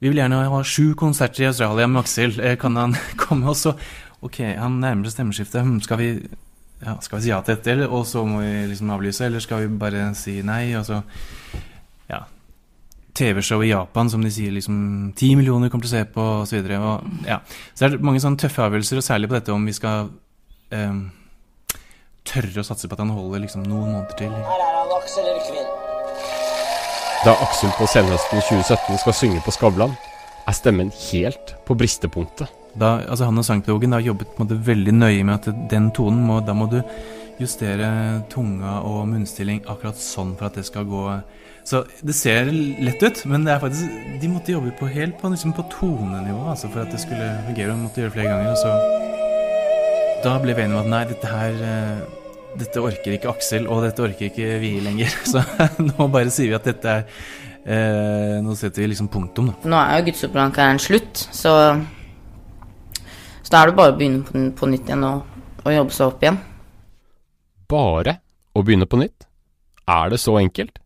Vi 0.00 0.10
vil 0.10 0.18
gjerne 0.20 0.42
ha 0.52 0.60
sju 0.66 0.92
konserter 0.98 1.44
i 1.46 1.48
Australia 1.50 1.88
med 1.88 2.02
Aksel. 2.04 2.36
Eh, 2.40 2.56
Kan 2.60 2.76
han 2.76 2.94
komme 3.24 3.48
også? 3.50 3.74
Ok, 4.24 4.40
han 4.56 4.78
nærmer 4.84 5.08
seg 5.08 5.16
stemmeskiftet. 5.18 5.64
Hm, 5.64 5.80
Skal 5.84 6.00
vi, 6.00 6.08
ja, 6.84 6.98
skal 7.04 7.18
vi 7.18 7.24
si 7.26 7.32
ja 7.32 7.40
til 7.44 7.56
dette, 7.56 7.72
eller, 7.74 7.90
og 7.92 8.06
så 8.08 8.22
må 8.28 8.44
vi 8.44 8.52
liksom 8.70 8.92
avlyse? 8.94 9.24
Eller 9.26 9.42
skal 9.44 9.64
vi 9.64 9.72
bare 9.80 10.10
si 10.18 10.38
nei, 10.46 10.68
og 10.78 10.86
så 10.88 11.00
Ja. 12.12 12.22
TV-show 13.14 13.62
i 13.62 13.70
Japan 13.70 14.10
som 14.10 14.22
de 14.24 14.30
sier 14.34 14.54
liksom 14.54 15.12
ti 15.16 15.34
millioner 15.38 15.70
kommer 15.70 15.86
til 15.86 15.92
å 15.92 15.96
se 15.98 16.04
på, 16.14 16.24
og 16.40 16.48
så 16.50 16.58
videre. 16.58 16.80
Og, 16.82 17.26
ja. 17.28 17.40
Så 17.72 17.84
det 17.84 17.92
er 17.92 18.06
mange 18.06 18.22
sånne 18.22 18.40
tøffe 18.40 18.64
avgjørelser, 18.66 19.00
og 19.00 19.06
særlig 19.06 19.30
på 19.30 19.38
dette 19.38 19.54
om 19.54 19.68
vi 19.68 19.76
skal 19.76 20.10
eh, 20.74 20.96
tørre 22.26 22.64
å 22.64 22.66
satse 22.66 22.90
på 22.90 22.96
at 22.96 23.04
han 23.04 23.14
holder 23.14 23.44
liksom 23.44 23.66
noen 23.68 23.94
måneder 23.94 24.18
til. 24.18 24.32
Da 27.24 27.32
Aksel 27.40 27.70
på 27.78 27.86
senhøsten 27.88 28.42
2017 28.44 29.00
skal 29.00 29.16
synge 29.16 29.44
på 29.46 29.54
Skavlan, 29.54 29.94
er 30.44 30.56
stemmen 30.56 30.90
helt 31.06 31.54
på 31.64 31.76
bristepunktet. 31.78 32.50
Da, 32.74 32.98
altså 33.06 33.28
han 33.28 33.38
og 33.38 33.46
sangpedagogen 33.46 33.94
har 33.94 34.02
jobbet 34.02 34.32
på 34.34 34.42
en 34.42 34.48
måte 34.48 34.58
veldig 34.66 34.92
nøye 34.96 35.22
med 35.24 35.34
at 35.38 35.68
den 35.70 35.92
tonen 35.94 36.24
må, 36.26 36.40
da 36.44 36.56
må 36.58 36.66
du 36.72 36.80
justere 37.40 37.88
tunga 38.30 38.80
og 38.86 39.06
munnstilling 39.10 39.64
akkurat 39.66 39.98
sånn 39.98 40.34
for 40.38 40.48
at 40.48 40.58
det 40.58 40.66
skal 40.68 40.86
gå 40.86 41.06
Så 41.64 41.84
det 42.04 42.14
ser 42.14 42.50
lett 42.52 43.00
ut, 43.02 43.22
men 43.24 43.46
det 43.46 43.54
er 43.54 43.62
faktisk 43.62 44.18
de 44.20 44.28
måtte 44.28 44.52
jobbe 44.52 44.74
på 44.78 44.86
helt 44.86 45.16
på, 45.20 45.30
liksom 45.32 45.54
på 45.56 45.64
tonenivå 45.72 46.50
altså 46.50 46.68
for 46.68 46.84
at 46.84 46.92
det 46.92 47.00
skulle 47.00 47.30
fungere. 47.46 47.72
og 47.72 47.78
måtte 47.86 48.02
gjøre 48.02 48.12
flere 48.12 48.28
ganger. 48.28 48.50
Og 48.52 48.58
så 48.60 50.24
da 50.24 50.36
ble 50.40 50.54
vi 50.56 50.62
enige 50.62 50.76
om 50.76 50.84
at 50.84 50.92
nei, 50.92 51.02
dette 51.08 51.30
her 51.30 51.64
eh, 51.68 52.04
dette 52.58 52.82
orker 52.84 53.16
ikke 53.16 53.32
Aksel, 53.32 53.66
og 53.68 53.82
dette 53.84 54.04
orker 54.04 54.30
ikke 54.30 54.58
vi 54.62 54.76
lenger. 54.84 55.10
Så 55.32 55.42
nå 55.88 56.08
bare 56.12 56.32
sier 56.32 56.52
vi 56.52 56.58
at 56.58 56.68
dette 56.68 56.94
er 56.94 57.04
eh, 57.64 58.38
Nå 58.44 58.56
setter 58.58 58.84
vi 58.84 58.92
liksom 58.92 59.10
punktum, 59.12 59.50
da. 59.50 59.72
Nå 59.72 59.80
er 59.80 60.00
jo 60.00 60.08
gudsoppdragskarrieren 60.10 60.82
slutt, 60.82 61.26
så 61.32 61.52
Så 63.44 63.52
da 63.52 63.62
er 63.62 63.70
det 63.70 63.78
bare 63.78 63.92
å 63.92 63.96
begynne 63.98 64.24
på, 64.24 64.44
på 64.56 64.68
nytt 64.70 64.88
igjen 64.88 65.04
og, 65.08 65.24
og 65.64 65.72
jobbe 65.74 65.96
seg 65.96 66.12
opp 66.12 66.24
igjen. 66.24 66.40
Bare 67.70 68.18
å 68.54 68.62
begynne 68.64 68.88
på 68.88 69.00
nytt? 69.00 69.26
Er 69.90 70.10
det 70.12 70.20
så 70.22 70.38
enkelt? 70.40 70.78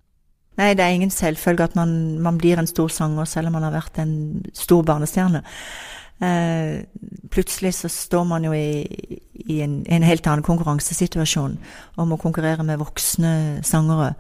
Nei, 0.59 0.73
det 0.75 0.83
er 0.83 0.97
ingen 0.97 1.13
selvfølge 1.15 1.69
at 1.69 1.77
man, 1.79 2.19
man 2.23 2.39
blir 2.39 2.59
en 2.59 2.67
stor 2.67 2.91
sanger 2.91 3.29
selv 3.31 3.51
om 3.51 3.59
man 3.59 3.69
har 3.69 3.77
vært 3.77 4.01
en 4.03 4.15
stor 4.59 4.83
barnestjerne. 4.87 5.45
Eh, 6.19 6.81
plutselig 7.31 7.77
så 7.77 7.91
står 7.93 8.25
man 8.27 8.47
jo 8.49 8.55
i, 8.57 8.83
i 9.47 9.61
en, 9.63 9.85
en 9.87 10.07
helt 10.07 10.27
annen 10.27 10.43
konkurransesituasjon 10.47 11.55
om 12.03 12.15
å 12.15 12.19
konkurrere 12.19 12.67
med 12.67 12.81
voksne 12.83 13.35
sangere. 13.67 14.17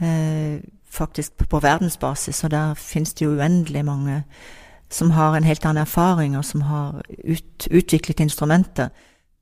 Eh, 0.00 0.62
faktisk 0.96 1.36
på, 1.36 1.48
på 1.52 1.60
verdensbasis, 1.60 2.40
og 2.46 2.54
der 2.54 2.72
finnes 2.80 3.12
det 3.12 3.26
jo 3.26 3.34
uendelig 3.36 3.84
mange 3.84 4.22
som 4.88 5.10
har 5.12 5.36
en 5.36 5.44
helt 5.44 5.64
annen 5.66 5.82
erfaring, 5.82 6.38
og 6.38 6.46
som 6.46 6.64
har 6.70 7.02
ut, 7.26 7.68
utviklet 7.68 8.22
instrumenter. 8.24 8.88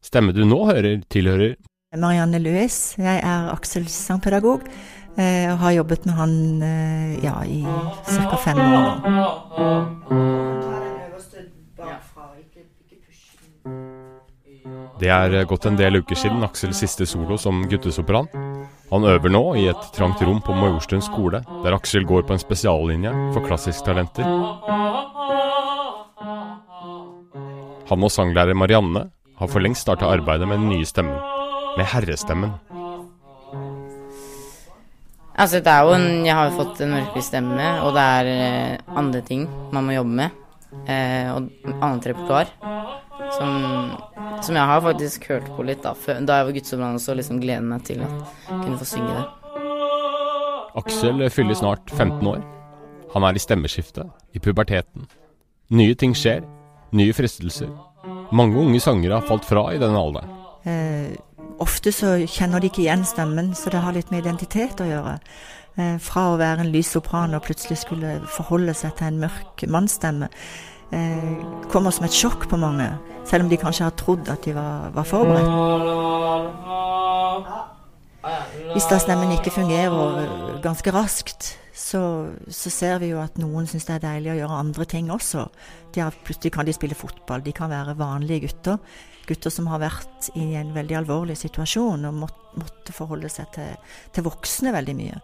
Stemmen 0.02 0.34
du 0.34 0.42
nå 0.48 0.64
hører, 0.66 1.04
tilhører 1.12 1.54
Marianne 1.96 2.40
Louis. 2.42 2.76
Jeg 2.98 3.20
er 3.22 3.50
Aksels 3.52 3.94
sangpedagog 4.06 4.66
eh, 5.18 5.50
og 5.52 5.58
har 5.62 5.76
jobbet 5.78 6.06
med 6.08 6.14
han 6.18 6.62
eh, 6.62 7.24
ja, 7.24 7.36
i 7.46 7.62
ca. 8.08 8.36
fem 8.42 8.60
år. 8.64 8.90
Det 15.00 15.10
er 15.10 15.44
gått 15.50 15.66
en 15.66 15.76
del 15.76 15.98
uker 16.00 16.16
siden 16.16 16.44
Aksels 16.46 16.78
siste 16.80 17.06
solo 17.06 17.36
som 17.40 17.64
guttesopran. 17.68 18.28
Han 18.92 19.04
øver 19.10 19.32
nå 19.32 19.42
i 19.58 19.66
et 19.68 19.88
trangt 19.96 20.22
rom 20.22 20.38
på 20.44 20.54
Majorstuen 20.54 21.02
skole, 21.02 21.40
der 21.64 21.74
Aksel 21.74 22.06
går 22.06 22.22
på 22.28 22.36
en 22.36 22.42
spesiallinje 22.42 23.10
for 23.34 23.42
klassisktalenter. 23.44 24.28
Han 27.90 28.06
og 28.06 28.12
sanglærer 28.14 28.56
Marianne 28.56 29.08
har 29.38 29.50
for 29.50 29.60
lengst 29.60 29.82
starta 29.84 30.08
arbeidet 30.14 30.48
med 30.48 30.62
den 30.62 30.70
nye 30.72 30.86
stemmen, 30.88 31.18
med 31.78 31.88
herrestemmen. 31.90 32.54
Altså, 35.34 35.58
det 35.58 35.70
er 35.70 35.82
jo 35.82 35.94
en 35.96 36.26
Jeg 36.26 36.34
har 36.34 36.50
jo 36.50 36.58
fått 36.60 36.80
en 36.84 36.94
mørkere 36.94 37.26
stemme, 37.26 37.68
og 37.82 37.94
det 37.96 38.02
er 38.18 38.30
eh, 38.30 38.96
andre 38.96 39.22
ting 39.26 39.48
man 39.74 39.88
må 39.88 39.96
jobbe 39.96 40.18
med. 40.22 40.42
Eh, 40.90 41.30
og 41.34 41.48
annet 41.80 42.10
repertoar. 42.12 42.50
Som, 43.34 43.94
som 44.44 44.54
jeg 44.54 44.68
har 44.70 44.82
faktisk 44.84 45.26
hørt 45.30 45.46
på 45.56 45.64
litt 45.66 45.82
da, 45.82 45.94
før, 45.98 46.20
da 46.22 46.38
jeg 46.38 46.48
var 46.48 46.56
gudsoppdrag 46.58 46.98
også, 46.98 47.12
og 47.14 47.18
liksom 47.18 47.40
gleder 47.42 47.66
meg 47.66 47.82
til 47.86 48.04
å 48.04 48.10
kunne 48.50 48.78
få 48.78 48.86
synge 48.86 49.16
det. 49.16 49.24
Aksel 50.78 51.26
fyller 51.30 51.58
snart 51.58 51.90
15 51.94 52.26
år. 52.30 52.42
Han 53.14 53.26
er 53.26 53.38
i 53.38 53.42
stemmeskiftet, 53.42 54.10
i 54.34 54.42
puberteten. 54.42 55.06
Nye 55.74 55.94
ting 55.98 56.14
skjer, 56.18 56.42
nye 56.94 57.14
fristelser. 57.14 57.70
Mange 58.34 58.58
unge 58.58 58.80
sangere 58.82 59.20
har 59.20 59.26
falt 59.26 59.46
fra 59.46 59.68
i 59.74 59.78
denne 59.82 59.98
alderen. 59.98 60.30
Eh, 60.66 61.14
ofte 61.62 61.92
så 61.94 62.16
kjenner 62.26 62.60
de 62.62 62.70
ikke 62.70 62.84
igjen 62.84 63.04
stemmen, 63.08 63.52
så 63.54 63.70
det 63.72 63.82
har 63.84 63.94
litt 63.96 64.10
med 64.12 64.24
identitet 64.24 64.80
å 64.82 64.88
gjøre. 64.88 65.18
Eh, 65.74 65.96
fra 65.98 66.28
å 66.30 66.38
være 66.38 66.62
en 66.62 66.70
lys 66.70 66.92
sopran 66.94 67.34
og 67.34 67.42
plutselig 67.46 67.80
skulle 67.82 68.20
forholde 68.30 68.74
seg 68.78 68.94
til 68.98 69.10
en 69.10 69.20
mørk 69.24 69.64
mannsstemme, 69.66 70.28
eh, 70.94 71.34
kommer 71.72 71.90
som 71.90 72.06
et 72.06 72.14
sjokk 72.14 72.48
på 72.48 72.56
mange. 72.58 72.88
Selv 73.26 73.44
om 73.44 73.50
de 73.50 73.56
kanskje 73.56 73.84
har 73.84 73.96
trodd 73.98 74.28
at 74.28 74.42
de 74.42 74.54
var, 74.54 74.90
var 74.94 75.04
forberedt. 75.04 75.50
Hvis 78.72 78.86
da 78.88 78.98
stemmen 78.98 79.32
ikke 79.34 79.52
fungerer 79.52 80.60
ganske 80.62 80.92
raskt, 80.94 81.58
så, 81.74 82.30
så 82.48 82.70
ser 82.70 83.00
vi 83.02 83.10
jo 83.10 83.18
at 83.20 83.36
noen 83.42 83.66
syns 83.66 83.84
det 83.88 83.96
er 83.96 84.04
deilig 84.06 84.30
å 84.32 84.38
gjøre 84.38 84.60
andre 84.62 84.86
ting 84.88 85.10
også. 85.10 85.48
De 85.94 86.00
har, 86.00 86.14
plutselig 86.24 86.52
kan 86.54 86.66
de 86.66 86.72
spille 86.72 86.94
fotball, 86.94 87.42
de 87.42 87.52
kan 87.52 87.72
være 87.72 87.98
vanlige 87.98 88.46
gutter. 88.46 88.78
Gutter 89.28 89.52
som 89.52 89.68
har 89.72 89.82
vært 89.82 90.30
i 90.38 90.54
en 90.58 90.72
veldig 90.74 90.96
alvorlig 91.00 91.36
situasjon 91.40 92.04
og 92.08 92.18
måtte, 92.24 92.42
måtte 92.60 92.94
forholde 92.94 93.30
seg 93.32 93.50
til, 93.56 93.76
til 94.14 94.26
voksne 94.26 94.72
veldig 94.74 94.96
mye. 94.98 95.20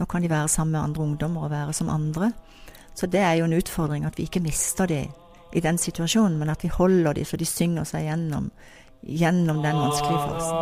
Nå 0.00 0.06
kan 0.10 0.22
de 0.24 0.30
være 0.32 0.48
sammen 0.48 0.76
med 0.76 0.82
andre 0.82 1.06
ungdommer 1.06 1.46
og 1.46 1.54
være 1.54 1.74
som 1.76 1.92
andre. 1.92 2.32
Så 2.94 3.06
det 3.10 3.22
er 3.24 3.34
jo 3.38 3.46
en 3.48 3.58
utfordring 3.58 4.06
at 4.08 4.18
vi 4.18 4.26
ikke 4.28 4.42
mister 4.44 4.86
de 4.90 5.04
i 5.52 5.60
den 5.60 5.78
situasjonen, 5.78 6.38
men 6.38 6.50
at 6.52 6.62
vi 6.64 6.70
holder 6.72 7.12
de 7.16 7.24
så 7.26 7.36
de 7.40 7.46
synger 7.48 7.84
seg 7.88 8.06
gjennom, 8.06 8.50
gjennom 9.02 9.62
den 9.64 9.76
vanskelige 9.80 10.20
fasen. 10.28 10.56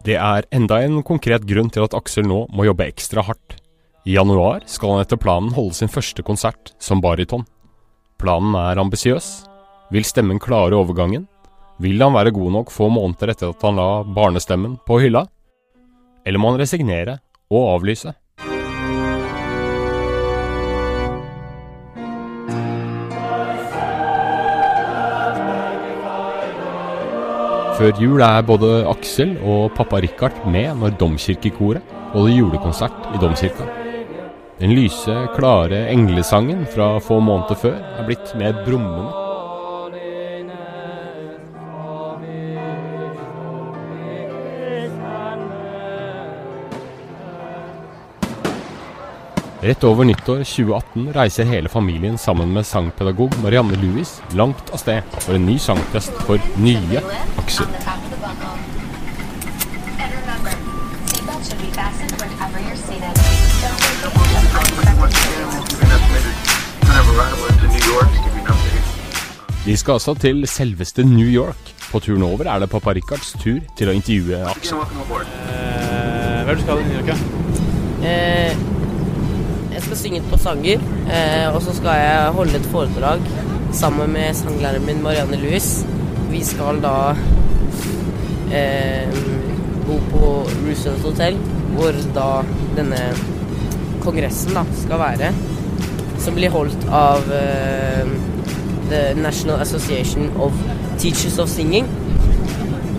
Det 0.00 0.16
er 0.16 0.46
enda 0.54 0.80
en 0.84 1.02
konkret 1.04 1.44
grunn 1.48 1.70
til 1.72 1.84
at 1.84 1.96
Aksel 1.96 2.24
nå 2.28 2.46
må 2.54 2.64
jobbe 2.68 2.86
ekstra 2.88 3.24
hardt. 3.26 3.59
I 4.08 4.14
januar 4.16 4.62
skal 4.64 4.94
han 4.94 5.02
etter 5.02 5.18
planen 5.20 5.52
holde 5.52 5.76
sin 5.76 5.90
første 5.92 6.22
konsert 6.24 6.72
som 6.80 7.02
bariton. 7.04 7.42
Planen 8.20 8.54
er 8.56 8.80
ambisiøs. 8.80 9.26
Vil 9.92 10.06
stemmen 10.08 10.40
klare 10.40 10.78
overgangen? 10.78 11.26
Vil 11.80 12.00
han 12.00 12.14
være 12.16 12.32
god 12.32 12.54
nok 12.54 12.72
få 12.72 12.88
måneder 12.92 13.34
etter 13.34 13.52
at 13.52 13.66
han 13.66 13.76
la 13.76 14.00
barnestemmen 14.04 14.78
på 14.88 15.02
hylla? 15.02 15.26
Eller 16.24 16.40
må 16.40 16.52
han 16.52 16.60
resignere 16.60 17.18
og 17.52 17.74
avlyse? 17.74 18.14
Før 27.80 28.00
jul 28.00 28.24
er 28.24 28.44
både 28.44 28.72
Aksel 28.88 29.36
og 29.40 29.74
pappa 29.76 30.00
Richard 30.04 30.40
med 30.48 30.72
når 30.80 30.96
Domkirkekoret 31.00 31.96
holder 32.12 32.36
julekonsert 32.36 33.12
i 33.14 33.20
Domkirka. 33.20 33.79
Den 34.60 34.74
lyse, 34.76 35.28
klare 35.36 35.86
englesangen 35.88 36.66
fra 36.68 36.98
få 37.00 37.16
måneder 37.24 37.56
før 37.56 37.78
er 37.80 38.04
blitt 38.04 38.34
mer 38.36 38.58
brummende. 38.66 39.06
Rett 49.64 49.84
over 49.88 50.04
nyttår 50.04 50.44
2018 50.44 51.08
reiser 51.16 51.48
hele 51.48 51.72
familien 51.72 52.20
sammen 52.20 52.52
med 52.52 52.68
sangpedagog 52.68 53.32
Marianne 53.40 53.80
Louis 53.80 54.12
langt 54.36 54.72
av 54.76 54.84
sted 54.84 55.08
for 55.24 55.40
en 55.40 55.48
ny 55.48 55.56
sangfest 55.56 56.20
for 56.28 56.36
nye 56.60 57.00
aksjer. 57.40 57.68
And 60.00 60.12
remember, 60.20 60.52
seatbelts 61.08 61.48
should 61.48 61.60
be 61.64 61.72
fastened 61.72 62.12
wherever 62.20 62.60
you're 62.60 62.76
seated. 62.76 63.16
Don't 63.60 63.78
take 63.78 64.32
your 64.32 64.49
vi 69.70 69.76
skal 69.76 69.92
altså 69.92 70.14
til 70.18 70.46
selveste 70.48 71.04
New 71.04 71.28
York. 71.28 71.74
På 71.92 71.98
turen 71.98 72.22
over 72.22 72.48
er 72.48 72.58
det 72.62 72.70
pappa 72.70 72.92
Rikards 72.94 73.32
tur 73.38 73.58
til 73.78 73.90
å 73.90 73.94
intervjue 73.94 74.38
Aksel. 74.50 74.80
Eh, 74.80 76.40
hva 76.42 76.50
er 76.50 76.54
det 76.54 76.56
du 76.58 76.64
skal 76.64 76.80
i 76.80 76.86
New 76.88 76.96
York, 76.96 77.10
da? 77.10 77.16
Eh, 78.08 78.56
jeg 79.74 79.82
skal 79.84 80.00
synge 80.00 80.20
et 80.22 80.30
par 80.30 80.42
sanger, 80.42 80.82
eh, 81.10 81.46
og 81.54 81.60
så 81.62 81.74
skal 81.76 81.98
jeg 82.00 82.34
holde 82.38 82.58
et 82.58 82.68
foredrag 82.72 83.26
sammen 83.72 84.14
med 84.16 84.34
sanglæreren 84.38 84.86
min 84.86 85.02
Marianne 85.02 85.38
Louis. 85.42 85.68
Vi 86.30 86.42
skal 86.44 86.82
da 86.82 86.94
eh, 88.54 89.20
bo 89.86 90.00
på 90.10 90.32
Roosevelt 90.64 91.06
Hotel, 91.06 91.38
hvor 91.76 92.00
da 92.16 92.30
denne 92.78 93.04
kongressen 94.04 94.56
da 94.56 94.64
skal 94.82 95.00
være. 95.00 95.32
Som 96.20 96.36
blir 96.36 96.52
holdt 96.52 96.84
av 96.92 97.24
uh, 97.30 98.12
The 98.90 99.14
National 99.16 99.60
Association 99.60 100.30
of 100.40 100.52
Teachers 100.98 101.38
of 101.38 101.48
Singing. 101.48 101.88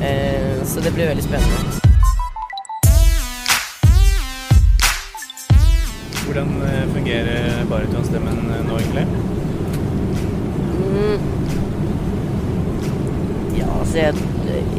Uh, 0.01 0.65
så 0.65 0.81
det 0.81 0.93
blir 0.95 1.11
veldig 1.11 1.23
spennende. 1.23 1.81
Hvordan 6.31 6.51
eh, 6.63 6.83
fungerer 6.93 7.65
baritonstemmen 7.69 8.37
nå, 8.67 8.77
egentlig? 8.79 9.07
Mm. 10.91 11.17
Ja, 13.57 13.65
altså 13.79 13.97
jeg, 13.97 14.13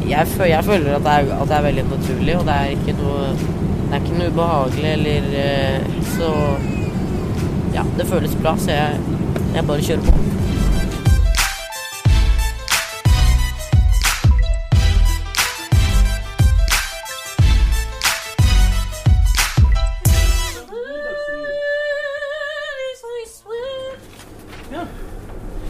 jeg, 0.09 0.27
jeg 0.49 0.63
føler 0.63 0.95
at 0.95 1.03
det, 1.05 1.11
er, 1.11 1.41
at 1.41 1.47
det 1.47 1.57
er 1.57 1.67
veldig 1.67 1.83
naturlig, 1.91 2.37
og 2.39 2.45
det 2.47 2.55
er 2.55 2.73
ikke 2.73 2.95
noe 2.97 3.19
Det 3.93 3.99
er 3.99 4.05
ikke 4.05 4.15
noe 4.17 4.29
ubehagelig 4.33 4.87
eller 4.89 5.25
eh, 5.37 5.83
Så 6.15 6.27
ja, 7.75 7.83
det 7.97 8.07
føles 8.09 8.31
bra, 8.41 8.55
så 8.57 8.71
jeg, 8.71 8.99
jeg 9.53 9.65
bare 9.67 9.81
kjører 9.85 10.01
på. 10.01 10.13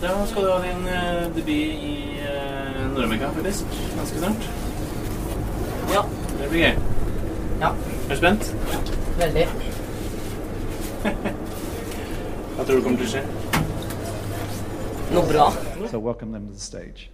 Da 0.01 0.13
skal 0.27 0.43
du 0.43 0.51
ha 0.51 0.61
din 0.63 0.87
eh, 0.87 1.27
debut 1.35 1.51
i 1.51 1.97
uh, 2.23 2.93
Nord-Amerika, 2.93 3.33
faktisk. 3.35 3.63
Ganske 3.97 4.17
snart. 4.23 4.49
Ja. 5.91 6.07
Det 6.39 6.49
blir 6.49 6.59
gøy. 6.59 6.79
Ja. 7.59 7.73
Er 8.03 8.09
du 8.09 8.15
spent? 8.19 8.49
Veldig. 9.17 9.45
Hva 11.03 12.65
tror 12.65 12.75
du 12.75 12.81
kommer 12.83 12.99
til 12.99 13.07
å 13.07 13.11
skje? 13.13 13.23
Noe 15.13 15.25
bra. 15.29 15.47
So 15.91 15.99
welcome 15.99 16.31
them 16.35 16.47
to 16.47 16.53
the 16.53 16.59
stage. 16.59 17.09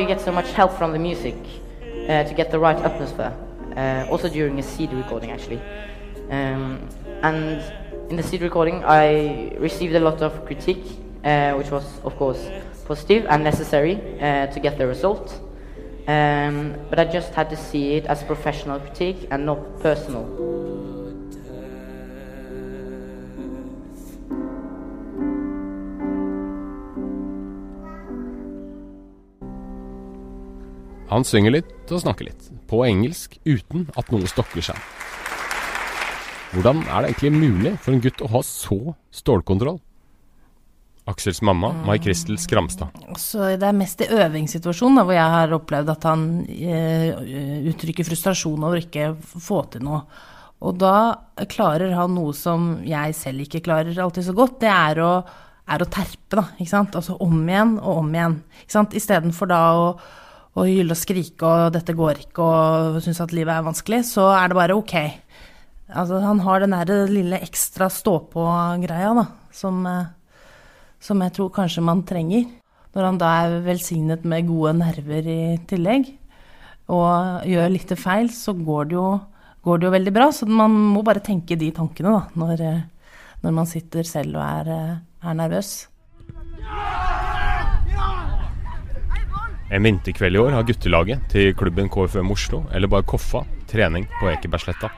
You 0.00 0.06
get 0.06 0.20
so 0.20 0.32
much 0.32 0.50
help 0.52 0.72
from 0.78 0.92
the 0.92 0.98
music 0.98 1.36
uh, 2.08 2.24
to 2.24 2.34
get 2.34 2.50
the 2.50 2.58
right 2.58 2.76
atmosphere. 2.76 3.32
Uh, 3.76 4.06
also 4.10 4.28
during 4.28 4.58
a 4.58 4.62
seed 4.62 4.92
recording, 4.92 5.30
actually. 5.30 5.60
Um, 6.30 6.88
and 7.22 7.62
in 8.10 8.16
the 8.16 8.22
seed 8.22 8.42
recording, 8.42 8.84
I 8.84 9.54
received 9.58 9.94
a 9.94 10.00
lot 10.00 10.22
of 10.22 10.44
critique, 10.46 10.84
uh, 11.24 11.52
which 11.54 11.70
was, 11.70 11.84
of 12.04 12.16
course, 12.16 12.48
positive 12.86 13.26
and 13.26 13.44
necessary 13.44 14.00
uh, 14.20 14.46
to 14.46 14.60
get 14.60 14.78
the 14.78 14.86
result. 14.86 15.40
Um, 16.06 16.74
but 16.88 16.98
I 16.98 17.04
just 17.04 17.34
had 17.34 17.50
to 17.50 17.56
see 17.56 17.94
it 17.94 18.06
as 18.06 18.22
professional 18.22 18.80
critique 18.80 19.28
and 19.30 19.44
not 19.44 19.80
personal. 19.80 20.67
Han 31.08 31.24
synger 31.24 31.54
litt 31.56 31.92
og 31.92 32.02
snakker 32.02 32.28
litt, 32.28 32.48
på 32.68 32.82
engelsk 32.84 33.38
uten 33.48 33.86
at 33.96 34.10
noe 34.12 34.28
stokker 34.28 34.64
seg. 34.70 34.80
Hvordan 36.52 36.82
er 36.84 37.04
det 37.04 37.12
egentlig 37.12 37.32
mulig 37.36 37.74
for 37.80 37.94
en 37.94 38.02
gutt 38.04 38.24
å 38.24 38.28
ha 38.32 38.42
så 38.44 38.78
stålkontroll? 39.12 39.78
Aksels 41.08 41.40
mamma, 41.40 41.70
Mai 41.86 41.96
Kristel 42.04 42.36
Skramstad. 42.40 42.92
Så 43.16 43.54
det 43.56 43.64
er 43.64 43.76
mest 43.76 44.02
i 44.04 44.10
øvingssituasjonen 44.12 45.00
da, 45.00 45.04
hvor 45.08 45.16
jeg 45.16 45.34
har 45.34 45.54
opplevd 45.56 45.92
at 45.94 46.04
han 46.04 46.26
eh, 46.44 47.68
uttrykker 47.70 48.04
frustrasjon 48.04 48.66
over 48.68 48.82
ikke 48.82 49.14
å 49.14 49.40
få 49.40 49.62
til 49.72 49.86
noe. 49.88 50.02
Og 50.60 50.76
da 50.76 51.16
klarer 51.48 51.94
han 51.96 52.16
noe 52.18 52.34
som 52.36 52.74
jeg 52.84 53.16
selv 53.16 53.46
ikke 53.46 53.62
klarer 53.64 53.96
alltid 54.04 54.26
så 54.28 54.36
godt. 54.36 54.58
Det 54.60 54.72
er 54.72 55.00
å, 55.00 55.12
er 55.72 55.84
å 55.84 55.88
terpe, 55.88 56.34
da. 56.36 56.44
Ikke 56.58 56.74
sant? 56.74 56.96
Altså 56.98 57.16
om 57.24 57.40
igjen 57.40 57.76
og 57.78 58.02
om 58.02 58.12
igjen. 58.12 58.40
Ikke 58.64 58.76
sant? 58.76 58.96
Istedenfor 58.98 59.48
da 59.48 59.62
å, 59.78 59.86
å 60.58 60.66
hylle 60.66 60.94
og 60.94 60.98
skrike 60.98 61.46
og 61.46 61.72
'dette 61.72 61.94
går 61.94 62.24
ikke' 62.26 62.44
og 62.44 63.00
synes 63.04 63.20
at 63.22 63.32
livet 63.32 63.54
er 63.54 63.66
vanskelig, 63.66 64.04
så 64.10 64.28
er 64.34 64.48
det 64.48 64.58
bare 64.58 64.76
ok. 64.76 64.94
Altså 65.88 66.20
han 66.20 66.40
har 66.44 66.60
den 66.60 66.76
der 66.76 67.08
lille 67.08 67.40
ekstra 67.40 67.88
stå-på-greia, 67.88 69.14
da, 69.16 69.26
som 69.52 69.86
eh, 69.86 70.06
som 71.02 71.22
jeg 71.22 71.34
tror 71.36 71.50
kanskje 71.54 71.84
man 71.84 72.04
trenger. 72.06 72.46
Når 72.94 73.06
han 73.06 73.18
da 73.20 73.32
er 73.44 73.58
velsignet 73.66 74.24
med 74.26 74.48
gode 74.48 74.74
nerver 74.80 75.28
i 75.30 75.40
tillegg, 75.70 76.08
og 76.88 77.44
gjør 77.46 77.74
litt 77.74 77.92
feil, 78.00 78.30
så 78.32 78.54
går 78.56 78.88
det 78.90 78.96
jo, 78.96 79.08
går 79.64 79.80
det 79.80 79.88
jo 79.88 79.94
veldig 79.94 80.14
bra. 80.16 80.30
Så 80.34 80.48
man 80.48 80.74
må 80.94 81.04
bare 81.06 81.22
tenke 81.24 81.58
de 81.60 81.70
tankene 81.76 82.16
da, 82.16 82.22
når, 82.40 82.64
eh, 82.64 83.12
når 83.44 83.58
man 83.60 83.70
sitter 83.70 84.08
selv 84.08 84.40
og 84.40 84.46
er, 84.46 84.72
eh, 84.72 85.28
er 85.28 85.38
nervøs. 85.44 85.76
En 89.68 89.84
vinterkveld 89.84 90.36
i 90.36 90.40
år 90.40 90.54
har 90.56 90.64
guttelaget 90.64 91.26
til 91.28 91.50
klubben 91.52 91.90
KFUM 91.92 92.30
Oslo, 92.32 92.62
eller 92.72 92.88
bare 92.88 93.04
Koffa, 93.04 93.42
trening 93.68 94.06
på 94.16 94.30
Ekebergsletta. 94.30 94.88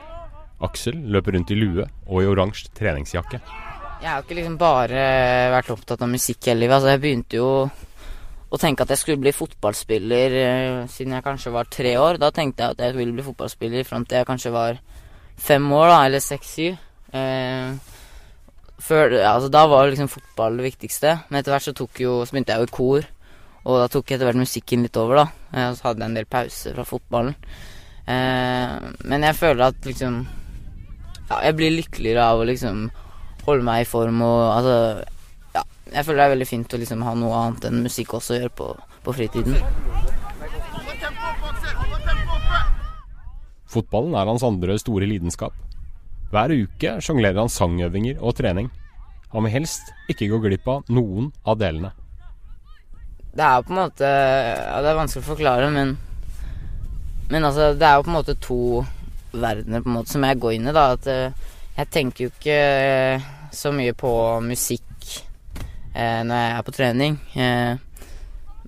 Aksel 0.63 0.95
løper 1.11 1.35
rundt 1.35 1.51
i 1.51 1.57
lue 1.59 1.83
og 2.07 2.21
i 2.21 2.29
oransje 2.29 2.71
treningsjakke. 2.77 3.41
Jeg 4.01 4.09
har 4.09 4.23
ikke 4.23 4.37
liksom 4.39 4.55
bare 4.61 5.03
vært 5.51 5.73
opptatt 5.75 6.05
av 6.05 6.09
musikk 6.13 6.47
hele 6.47 6.63
livet. 6.63 6.77
Altså, 6.77 6.93
jeg 6.93 7.03
begynte 7.03 7.41
jo 7.41 7.49
å 8.51 8.61
tenke 8.63 8.87
at 8.87 8.95
jeg 8.95 9.03
skulle 9.03 9.21
bli 9.25 9.35
fotballspiller 9.35 10.39
eh, 10.39 10.79
siden 10.91 11.17
jeg 11.17 11.27
kanskje 11.27 11.55
var 11.59 11.67
tre 11.71 11.97
år. 11.99 12.21
Da 12.23 12.31
tenkte 12.31 12.63
jeg 12.63 12.77
at 12.77 12.87
jeg 12.87 12.95
ville 12.95 13.19
bli 13.19 13.27
fotballspiller 13.27 13.87
fram 13.87 14.07
til 14.07 14.21
jeg 14.21 14.31
kanskje 14.31 14.55
var 14.55 14.79
fem 15.35 15.67
år, 15.75 15.87
da, 15.91 16.01
eller 16.07 16.23
seks-syv. 16.23 16.79
Eh, 17.11 17.75
altså, 18.87 19.51
da 19.51 19.67
var 19.67 19.91
liksom 19.91 20.11
fotball 20.11 20.61
det 20.61 20.71
viktigste. 20.71 21.17
Men 21.27 21.41
etter 21.41 21.57
hvert 21.57 21.67
så, 21.67 21.75
jo, 21.75 22.21
så 22.23 22.31
begynte 22.31 22.55
jeg 22.55 22.63
jo 22.63 22.71
i 22.71 22.77
kor, 22.79 23.17
og 23.61 23.77
da 23.77 23.87
tok 23.91 24.09
etter 24.09 24.25
hvert 24.25 24.41
musikken 24.41 24.85
litt 24.85 24.97
over, 24.97 25.21
da. 25.21 25.25
Eh, 25.53 25.67
og 25.69 25.77
så 25.77 25.89
hadde 25.89 26.01
jeg 26.01 26.09
en 26.09 26.17
del 26.17 26.29
pauser 26.29 26.77
fra 26.77 26.85
fotballen. 26.87 27.35
Eh, 28.09 28.75
men 29.05 29.27
jeg 29.27 29.37
føler 29.37 29.67
at 29.67 29.85
liksom 29.85 30.23
Ja, 31.29 31.37
jeg 31.45 31.55
blir 31.55 31.75
lykkeligere 31.75 32.23
av 32.33 32.41
å 32.41 32.47
liksom 32.49 32.87
holde 33.45 33.63
meg 33.63 33.83
i 33.83 33.87
form 33.87 34.23
og 34.25 34.39
altså 34.55 34.73
Ja, 35.53 35.61
jeg 35.93 36.07
føler 36.07 36.17
det 36.17 36.25
er 36.25 36.33
veldig 36.33 36.49
fint 36.49 36.73
å 36.73 36.79
liksom 36.81 37.05
ha 37.05 37.13
noe 37.15 37.43
annet 37.43 37.69
enn 37.69 37.83
musikk 37.85 38.15
også 38.17 38.33
å 38.33 38.39
gjøre 38.39 38.55
på, 38.57 38.71
på 39.05 39.15
fritiden. 39.19 39.55
Fotballen 43.71 44.17
er 44.17 44.27
hans 44.27 44.43
andre 44.43 44.75
store 44.81 45.07
lidenskap. 45.07 45.53
Hver 46.33 46.51
uke 46.51 46.97
sjonglerer 47.03 47.43
han 47.43 47.51
sangøvinger 47.51 48.19
og 48.19 48.35
trening. 48.39 48.71
Han 49.31 49.45
vil 49.45 49.59
helst 49.61 49.93
ikke 50.11 50.31
gå 50.33 50.41
glipp 50.43 50.67
av 50.67 50.89
noen 50.91 51.29
av 51.47 51.59
delene. 51.61 51.93
Det 53.31 53.43
er 53.43 53.57
jo 53.57 53.67
på 53.67 53.71
en 53.73 53.79
måte 53.79 54.07
Ja, 54.07 54.79
det 54.83 54.89
er 54.91 54.97
vanskelig 54.97 55.23
å 55.23 55.29
forklare, 55.29 55.69
men 55.71 55.95
Men 57.31 57.47
altså, 57.47 57.71
det 57.79 57.87
er 57.87 57.95
jo 57.95 58.07
på 58.07 58.11
en 58.11 58.17
måte 58.17 58.35
to 58.43 58.63
verdener 59.31 59.83
på 59.83 59.87
en 59.87 59.95
måte 59.95 60.11
som 60.11 60.25
jeg 60.27 60.39
går 60.43 60.57
inn 60.57 60.67
i, 60.67 60.73
da. 60.75 60.89
At 60.97 61.07
eh, 61.07 61.53
jeg 61.77 61.87
tenker 61.95 62.25
jo 62.25 62.31
ikke 62.33 62.57
eh, 62.57 63.29
så 63.55 63.71
mye 63.71 63.93
på 63.95 64.11
musikk 64.43 65.13
eh, 65.95 66.19
når 66.27 66.35
jeg 66.35 66.57
er 66.57 66.65
på 66.67 66.75
trening. 66.75 67.15
Eh, 67.39 67.71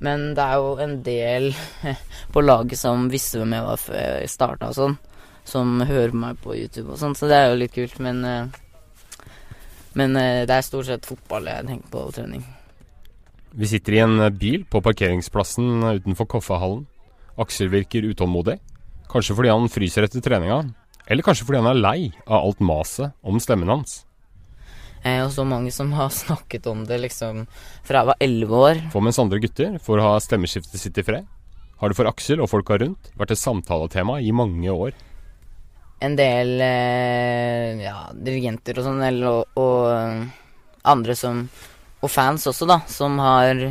men 0.08 0.26
det 0.40 0.46
er 0.46 0.64
jo 0.64 0.72
en 0.80 0.96
del 1.04 1.50
på 2.34 2.46
laget 2.46 2.80
som 2.80 3.12
visste 3.12 3.44
hvem 3.44 3.58
jeg 3.58 3.68
var 3.68 3.84
før 3.84 4.00
jeg 4.00 4.32
starta 4.32 4.72
og 4.72 4.80
sånn. 4.80 4.98
Som 5.44 5.84
hører 5.84 6.16
meg 6.16 6.40
på 6.40 6.56
YouTube 6.56 6.96
og 6.96 7.04
sånn, 7.04 7.20
så 7.20 7.28
det 7.28 7.42
er 7.42 7.52
jo 7.52 7.60
litt 7.60 7.76
kult. 7.76 8.00
Men, 8.00 8.24
eh, 8.24 9.30
men 10.00 10.16
det 10.16 10.56
er 10.56 10.64
stort 10.64 10.88
sett 10.88 11.12
fotball 11.12 11.52
jeg 11.52 11.68
tenker 11.68 11.92
på 11.92 12.08
trening. 12.16 12.48
Vi 13.54 13.68
sitter 13.70 13.94
i 13.94 14.00
en 14.02 14.22
bil 14.34 14.64
på 14.66 14.80
parkeringsplassen 14.82 15.84
utenfor 15.86 16.26
Koffahallen. 16.26 16.88
Aksel 17.38 17.70
virker 17.70 18.02
utålmodig. 18.10 18.56
Kanskje 19.12 19.36
fordi 19.38 19.52
han 19.54 19.70
fryser 19.70 20.08
etter 20.08 20.24
treninga. 20.26 20.64
Eller 21.06 21.26
kanskje 21.26 21.46
fordi 21.46 21.60
han 21.62 21.70
er 21.70 21.78
lei 21.78 22.00
av 22.26 22.48
alt 22.48 22.64
maset 22.66 23.14
om 23.22 23.38
stemmen 23.44 23.70
hans. 23.70 24.00
Eh, 25.04 25.20
og 25.22 25.30
så 25.36 25.46
mange 25.46 25.70
som 25.76 25.92
har 25.94 26.10
snakket 26.24 26.66
om 26.72 26.82
det 26.90 26.98
liksom 27.04 27.44
fra 27.86 28.02
jeg 28.02 28.10
var 28.10 28.26
elleve 28.26 28.62
år. 28.70 28.82
For 28.96 29.06
mens 29.06 29.22
andre 29.22 29.42
gutter 29.44 29.78
får 29.84 30.02
ha 30.02 30.16
stemmeskiftet 30.24 30.82
sitt 30.82 30.98
i 30.98 31.06
fred, 31.06 31.28
har 31.78 31.92
det 31.92 32.00
for 32.00 32.10
Aksel 32.10 32.42
og 32.42 32.50
folka 32.50 32.80
rundt 32.82 33.12
vært 33.20 33.36
et 33.36 33.42
samtaletema 33.42 34.18
i 34.18 34.32
mange 34.34 34.74
år. 34.74 34.98
En 36.04 36.18
del 36.18 36.58
eh, 36.58 37.84
ja, 37.84 38.08
dirigenter 38.18 38.82
og 38.82 38.88
sånn, 38.90 39.04
og, 39.30 39.62
og 39.62 40.90
andre 40.90 41.16
som 41.16 41.46
Og 42.04 42.12
fans 42.12 42.48
også, 42.50 42.68
da, 42.68 42.82
som 42.92 43.16
har 43.24 43.64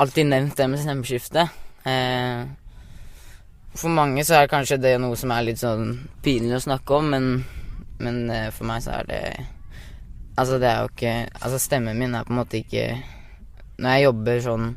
alltid 0.00 0.30
nevnt 0.30 0.56
det 0.56 0.68
med 0.70 0.80
stemmeskifte. 0.80 1.48
Eh, 1.84 2.44
for 3.74 3.92
mange 3.94 4.24
så 4.26 4.38
er 4.38 4.50
kanskje 4.50 4.80
det 4.80 4.94
noe 5.02 5.18
som 5.18 5.32
er 5.34 5.48
litt 5.48 5.60
sånn 5.60 5.96
pinlig 6.24 6.56
å 6.58 6.66
snakke 6.68 7.00
om, 7.00 7.10
men, 7.12 7.26
men 8.02 8.22
eh, 8.30 8.50
for 8.54 8.68
meg 8.70 8.84
så 8.84 9.00
er 9.00 9.10
det 9.10 9.24
Altså, 10.38 10.56
det 10.62 10.68
er 10.70 10.78
jo 10.78 10.88
ikke 10.92 11.14
Altså, 11.42 11.58
stemmen 11.60 11.98
min 11.98 12.14
er 12.14 12.24
på 12.24 12.32
en 12.32 12.38
måte 12.38 12.60
ikke 12.60 12.84
Når 13.82 13.90
jeg 13.90 14.04
jobber 14.06 14.40
sånn 14.44 14.70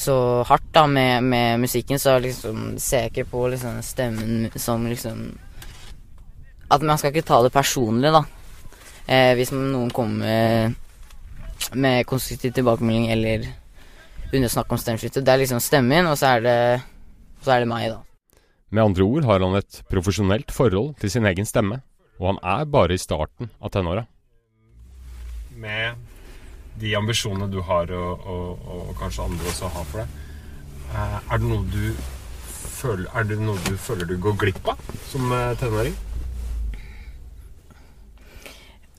så 0.00 0.14
hardt 0.48 0.70
da 0.72 0.86
med, 0.88 1.26
med 1.28 1.60
musikken, 1.60 1.98
så 2.00 2.14
liksom 2.24 2.78
ser 2.80 3.02
jeg 3.04 3.10
ikke 3.10 3.26
på 3.34 3.42
liksom 3.52 3.82
stemmen 3.84 4.46
som 4.56 4.86
liksom 4.88 5.18
At 6.72 6.80
man 6.80 6.96
skal 6.96 7.12
ikke 7.12 7.26
ta 7.28 7.42
det 7.44 7.50
personlig, 7.52 8.08
da. 8.14 8.22
Eh, 9.10 9.32
hvis 9.34 9.50
noen 9.50 9.90
kommer 9.90 10.22
med, 10.22 10.76
med 11.74 12.06
konstruktiv 12.06 12.54
tilbakemelding 12.54 13.08
eller 13.10 13.48
begynner 14.30 14.50
å 14.50 14.54
snakke 14.54 14.76
om 14.76 14.80
stemmeskifte. 14.80 15.24
Det 15.26 15.32
er 15.32 15.42
liksom 15.42 15.62
stemmen 15.62 16.06
og 16.06 16.14
så 16.18 16.36
er 16.36 16.44
det, 16.44 16.58
så 17.42 17.56
er 17.56 17.64
det 17.64 17.70
meg, 17.72 17.88
da. 17.90 18.04
Med 18.70 18.84
andre 18.84 19.02
ord 19.02 19.26
har 19.26 19.42
han 19.42 19.58
et 19.58 19.80
profesjonelt 19.90 20.54
forhold 20.54 20.94
til 21.02 21.10
sin 21.10 21.26
egen 21.26 21.48
stemme, 21.48 21.80
og 22.22 22.28
han 22.28 22.38
er 22.46 22.68
bare 22.70 22.94
i 22.94 23.02
starten 23.02 23.50
av 23.58 23.72
tenåra. 23.74 24.04
Med 25.58 25.98
de 26.78 26.94
ambisjonene 26.94 27.50
du 27.50 27.58
har, 27.66 27.90
og, 27.90 28.22
og, 28.30 28.68
og 28.76 28.92
kanskje 29.00 29.26
andre 29.26 29.50
også 29.50 29.72
har 29.74 29.88
for 29.90 30.04
deg, 30.04 30.14
eh, 30.94 31.18
er 31.18 31.42
det 31.42 31.50
noe 31.50 31.66
du 31.74 31.82
føler, 32.78 33.10
er 33.10 33.26
det 33.26 33.40
noe 33.42 33.58
du 33.66 33.74
føler 33.74 34.06
du 34.06 34.14
går 34.22 34.38
glipp 34.44 34.70
av 34.70 34.86
som 35.10 35.26
eh, 35.34 35.50
tenåring? 35.58 35.98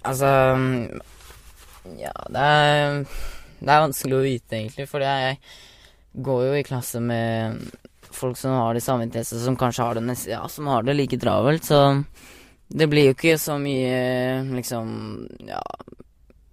Altså 0.08 0.32
Ja, 2.00 2.14
det 2.30 2.42
er, 2.42 3.02
det 3.62 3.70
er 3.70 3.86
vanskelig 3.86 4.18
å 4.18 4.26
vite, 4.26 4.58
egentlig, 4.58 4.88
fordi 4.90 5.10
jeg 5.10 5.38
går 6.26 6.44
jo 6.48 6.58
i 6.60 6.66
klasse 6.68 7.02
med 7.04 7.62
folk 8.12 8.38
som 8.38 8.58
har 8.58 8.76
de 8.76 8.84
samme 8.84 9.06
interessene, 9.08 9.44
som 9.46 9.58
kanskje 9.58 9.86
har 9.86 9.98
det, 9.98 10.06
nest, 10.06 10.28
ja, 10.30 10.42
som 10.52 10.68
har 10.70 10.84
det 10.86 10.98
like 10.98 11.20
travelt, 11.22 11.66
så 11.66 12.02
det 12.72 12.88
blir 12.92 13.10
jo 13.10 13.16
ikke 13.16 13.38
så 13.40 13.58
mye 13.60 14.44
liksom 14.56 14.92
Ja, 15.48 15.62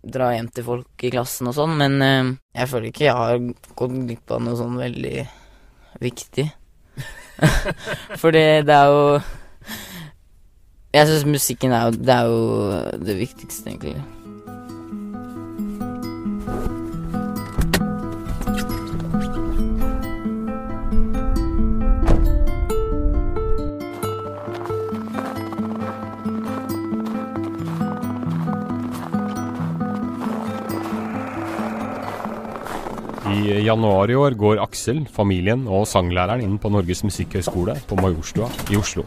dra 0.08 0.30
hjem 0.32 0.48
til 0.54 0.64
folk 0.66 1.04
i 1.04 1.10
klassen 1.12 1.50
og 1.50 1.56
sånn, 1.56 1.74
men 1.78 1.98
eh, 2.02 2.30
jeg 2.58 2.70
føler 2.70 2.90
ikke 2.90 3.06
jeg 3.06 3.18
har 3.18 3.42
gått 3.78 3.98
glipp 4.06 4.32
av 4.34 4.42
noe 4.44 4.58
sånn 4.58 4.78
veldig 4.78 5.26
viktig. 6.02 6.46
Fordi 8.22 8.44
det 8.66 8.74
er 8.74 8.92
jo 8.94 9.02
Jeg 10.88 11.04
syns 11.04 11.26
musikken 11.28 11.72
er 11.76 11.82
jo 11.84 11.90
det, 12.00 12.14
er 12.14 12.24
jo 12.24 13.00
det 13.04 13.18
viktigste, 13.18 13.68
egentlig. 13.68 14.00
I 33.28 33.60
januar 33.60 34.08
i 34.08 34.16
år 34.16 34.40
går 34.40 34.64
Aksel, 34.64 35.04
familien 35.12 35.68
og 35.68 35.84
sanglæreren 35.84 36.40
inn 36.40 36.56
på 36.56 36.72
Norges 36.72 37.04
musikkhøgskole 37.04 37.76
på 37.84 38.00
Majorstua 38.00 38.48
i 38.72 38.80
Oslo. 38.80 39.04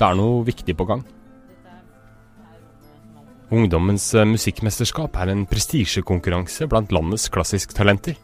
Det 0.00 0.06
er 0.08 0.16
noe 0.16 0.44
viktig 0.46 0.72
på 0.78 0.86
gang. 0.88 1.02
Ungdommens 3.52 4.06
eh, 4.14 4.24
musikkmesterskap 4.24 5.18
er 5.20 5.32
en 5.32 5.42
prestisjekonkurranse 5.50 6.64
blant 6.70 6.94
landets 6.94 7.26
klassisktalenter. 7.34 8.16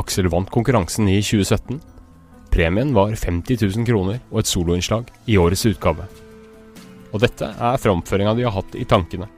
Aksel 0.00 0.26
vant 0.32 0.50
konkurransen 0.50 1.06
i 1.12 1.20
2017. 1.20 1.78
Premien 2.50 2.90
var 2.96 3.14
50 3.14 3.62
000 3.62 3.86
kroner 3.86 4.18
og 4.32 4.42
et 4.42 4.50
soloinnslag 4.50 5.14
i 5.30 5.38
årets 5.38 5.62
utgave. 5.70 6.08
Og 7.14 7.22
dette 7.22 7.52
er 7.54 7.78
framføringa 7.78 8.34
de 8.34 8.48
har 8.48 8.56
hatt 8.56 8.74
i 8.74 8.88
tankene. 8.88 9.30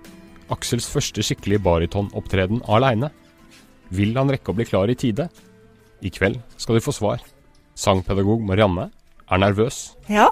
Aksels 0.49 0.89
første 0.89 1.21
skikkelige 1.21 1.61
baritonopptreden 1.69 2.65
aleine. 2.65 3.13
Vil 3.93 4.17
han 4.17 4.33
rekke 4.33 4.55
å 4.55 4.57
bli 4.57 4.71
klar 4.71 4.89
i 4.89 4.97
tide? 4.97 5.29
I 6.01 6.09
kveld 6.15 6.41
skal 6.57 6.79
de 6.79 6.87
få 6.89 6.97
svar. 6.97 7.21
Sangpedagog 7.77 8.41
Marianne 8.41 8.89
er 9.29 9.45
nervøs. 9.45 9.99
Ja. 10.09 10.31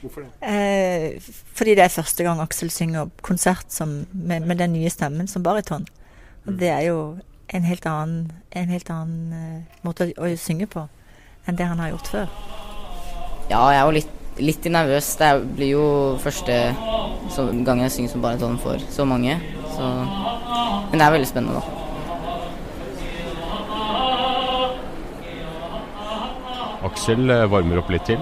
Hvorfor 0.00 0.24
det? 0.24 0.30
Eh, 0.42 1.32
fordi 1.54 1.74
det 1.76 1.84
er 1.84 1.92
første 1.92 2.24
gang 2.24 2.40
Aksel 2.40 2.70
synger 2.72 3.10
konsert 3.22 3.66
som, 3.68 4.06
med, 4.12 4.46
med 4.48 4.56
den 4.58 4.72
nye 4.72 4.90
stemmen 4.90 5.28
som 5.28 5.42
bariton. 5.44 5.86
Og 6.46 6.56
det 6.60 6.70
er 6.72 6.86
jo 6.88 7.18
en 7.52 7.66
helt 7.66 7.86
annen, 7.86 8.30
en 8.56 8.70
helt 8.70 8.90
annen 8.90 9.32
uh, 9.34 9.82
måte 9.84 10.08
å, 10.16 10.24
å 10.24 10.38
synge 10.38 10.68
på 10.70 10.86
enn 11.48 11.58
det 11.58 11.66
han 11.66 11.80
har 11.82 11.90
gjort 11.92 12.10
før. 12.12 12.32
Ja, 13.50 13.60
jeg 13.72 13.80
er 13.80 13.84
jo 13.84 13.96
litt, 13.98 14.12
litt 14.38 14.70
nervøs. 14.70 15.10
Det 15.18 15.26
er- 15.26 15.44
blir 15.56 15.72
jo 15.74 15.86
første 16.22 16.56
gang 17.66 17.82
jeg 17.82 17.90
synger 17.96 18.14
som 18.14 18.22
bariton 18.22 18.58
for 18.62 18.78
så 18.90 19.04
mange. 19.04 19.36
Så. 19.74 19.90
Men 20.90 20.98
det 20.98 21.06
er 21.06 21.14
veldig 21.16 21.28
spennende, 21.28 21.60
da. 21.60 21.76
Aksel 26.88 27.30
eh, 27.30 27.46
varmer 27.52 27.82
opp 27.82 27.90
litt 27.92 28.06
til. 28.08 28.20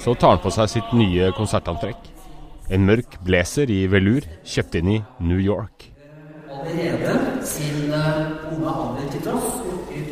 Så 0.00 0.14
tar 0.16 0.36
han 0.36 0.40
på 0.40 0.52
seg 0.54 0.70
sitt 0.72 0.92
nye 0.96 1.28
konsertantrekk. 1.36 2.08
En 2.72 2.86
mørk 2.88 3.18
blazer 3.26 3.70
i 3.70 3.82
velur, 3.90 4.24
kjøpt 4.46 4.78
inn 4.80 4.94
i 4.96 5.00
New 5.20 5.40
York. 5.40 5.90
allerede 6.50 7.46
sin 7.46 7.92
uh, 7.92 8.52
unge 8.52 8.68
alder 8.68 9.10
til 9.12 9.22
tross 9.24 9.60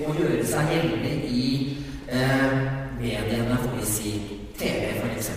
å 0.09 0.15
gjøre 0.17 0.45
seg 0.47 0.71
gjeldende 0.73 1.11
i 1.29 1.49
eh, 2.09 2.55
mediene, 3.01 3.59
får 3.61 3.75
vi 3.77 3.89
si 3.89 4.13
TV 4.59 4.95
f.eks. 4.97 5.29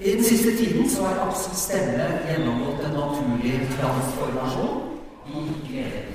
I 0.00 0.14
den 0.16 0.24
siste 0.24 0.52
tiden 0.58 0.88
så 0.90 1.06
har 1.08 1.22
Aksels 1.26 1.64
stemme 1.64 2.08
gjennomgått 2.28 2.84
en 2.88 2.96
naturlig 2.98 3.56
transformasjon. 3.76 4.84
Vi 5.30 5.46
gleder 5.68 6.10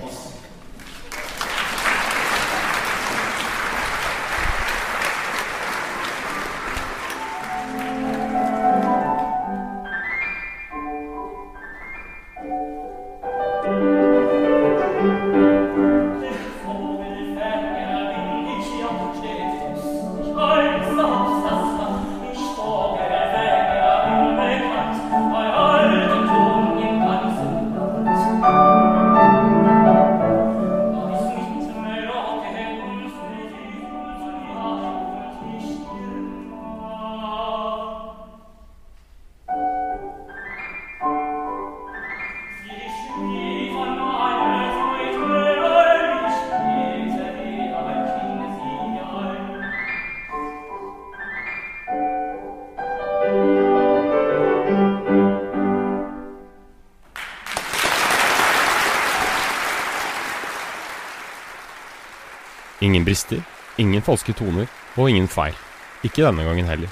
Ingen 63.05 63.13
brister, 63.13 63.41
ingen 63.77 64.01
falske 64.01 64.33
toner 64.33 64.65
og 64.97 65.09
ingen 65.11 65.27
feil. 65.29 65.53
Ikke 66.01 66.23
denne 66.25 66.41
gangen 66.41 66.65
heller. 66.65 66.89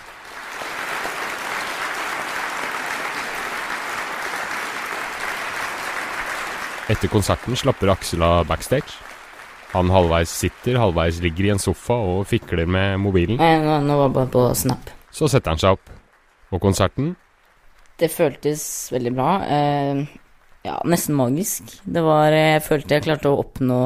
Etter 6.93 7.09
konserten 7.09 7.57
slapper 7.57 7.89
Aksel 7.95 8.21
av 8.21 8.45
backstage. 8.45 8.93
Han 9.71 9.89
halvveis 9.89 10.29
sitter, 10.29 10.77
halvveis 10.77 11.17
ligger 11.23 11.47
i 11.47 11.53
en 11.55 11.63
sofa 11.63 11.97
og 11.97 12.27
fikler 12.29 12.69
med 12.69 13.01
mobilen. 13.01 13.41
Nei, 13.41 13.57
nå, 13.65 13.79
nå 13.81 13.97
var 13.97 14.13
det 14.13 14.17
bare 14.19 14.31
på 14.37 14.45
Snap. 14.53 14.93
Så 15.09 15.31
setter 15.33 15.55
han 15.55 15.63
seg 15.63 15.79
opp. 15.79 15.97
Og 16.53 16.61
konserten? 16.61 17.15
Det 17.97 18.11
føltes 18.13 18.67
veldig 18.93 19.17
bra. 19.17 19.31
Eh, 19.49 20.05
ja, 20.69 20.77
nesten 20.85 21.17
magisk. 21.17 21.73
Det 21.81 22.05
var 22.05 22.29
Jeg 22.37 22.61
følte 22.69 22.99
jeg 22.99 23.07
klarte 23.09 23.33
å 23.33 23.41
oppnå 23.41 23.81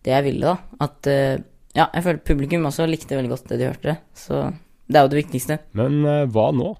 det 0.00 0.14
jeg 0.14 0.24
ville, 0.30 0.54
da. 0.54 0.84
At 0.86 1.08
eh, 1.12 1.42
Ja, 1.76 1.86
jeg 1.94 2.04
føler 2.06 2.22
publikum 2.26 2.66
også 2.66 2.86
likte 2.90 3.18
veldig 3.18 3.30
godt 3.30 3.50
det 3.52 3.60
de 3.60 3.68
hørte. 3.70 3.96
Så 4.16 4.46
det 4.90 4.98
er 4.98 5.06
jo 5.06 5.12
det 5.12 5.20
viktigste. 5.20 5.58
Men 5.78 6.00
uh, 6.06 6.24
hva 6.30 6.50
nå? 6.56 6.72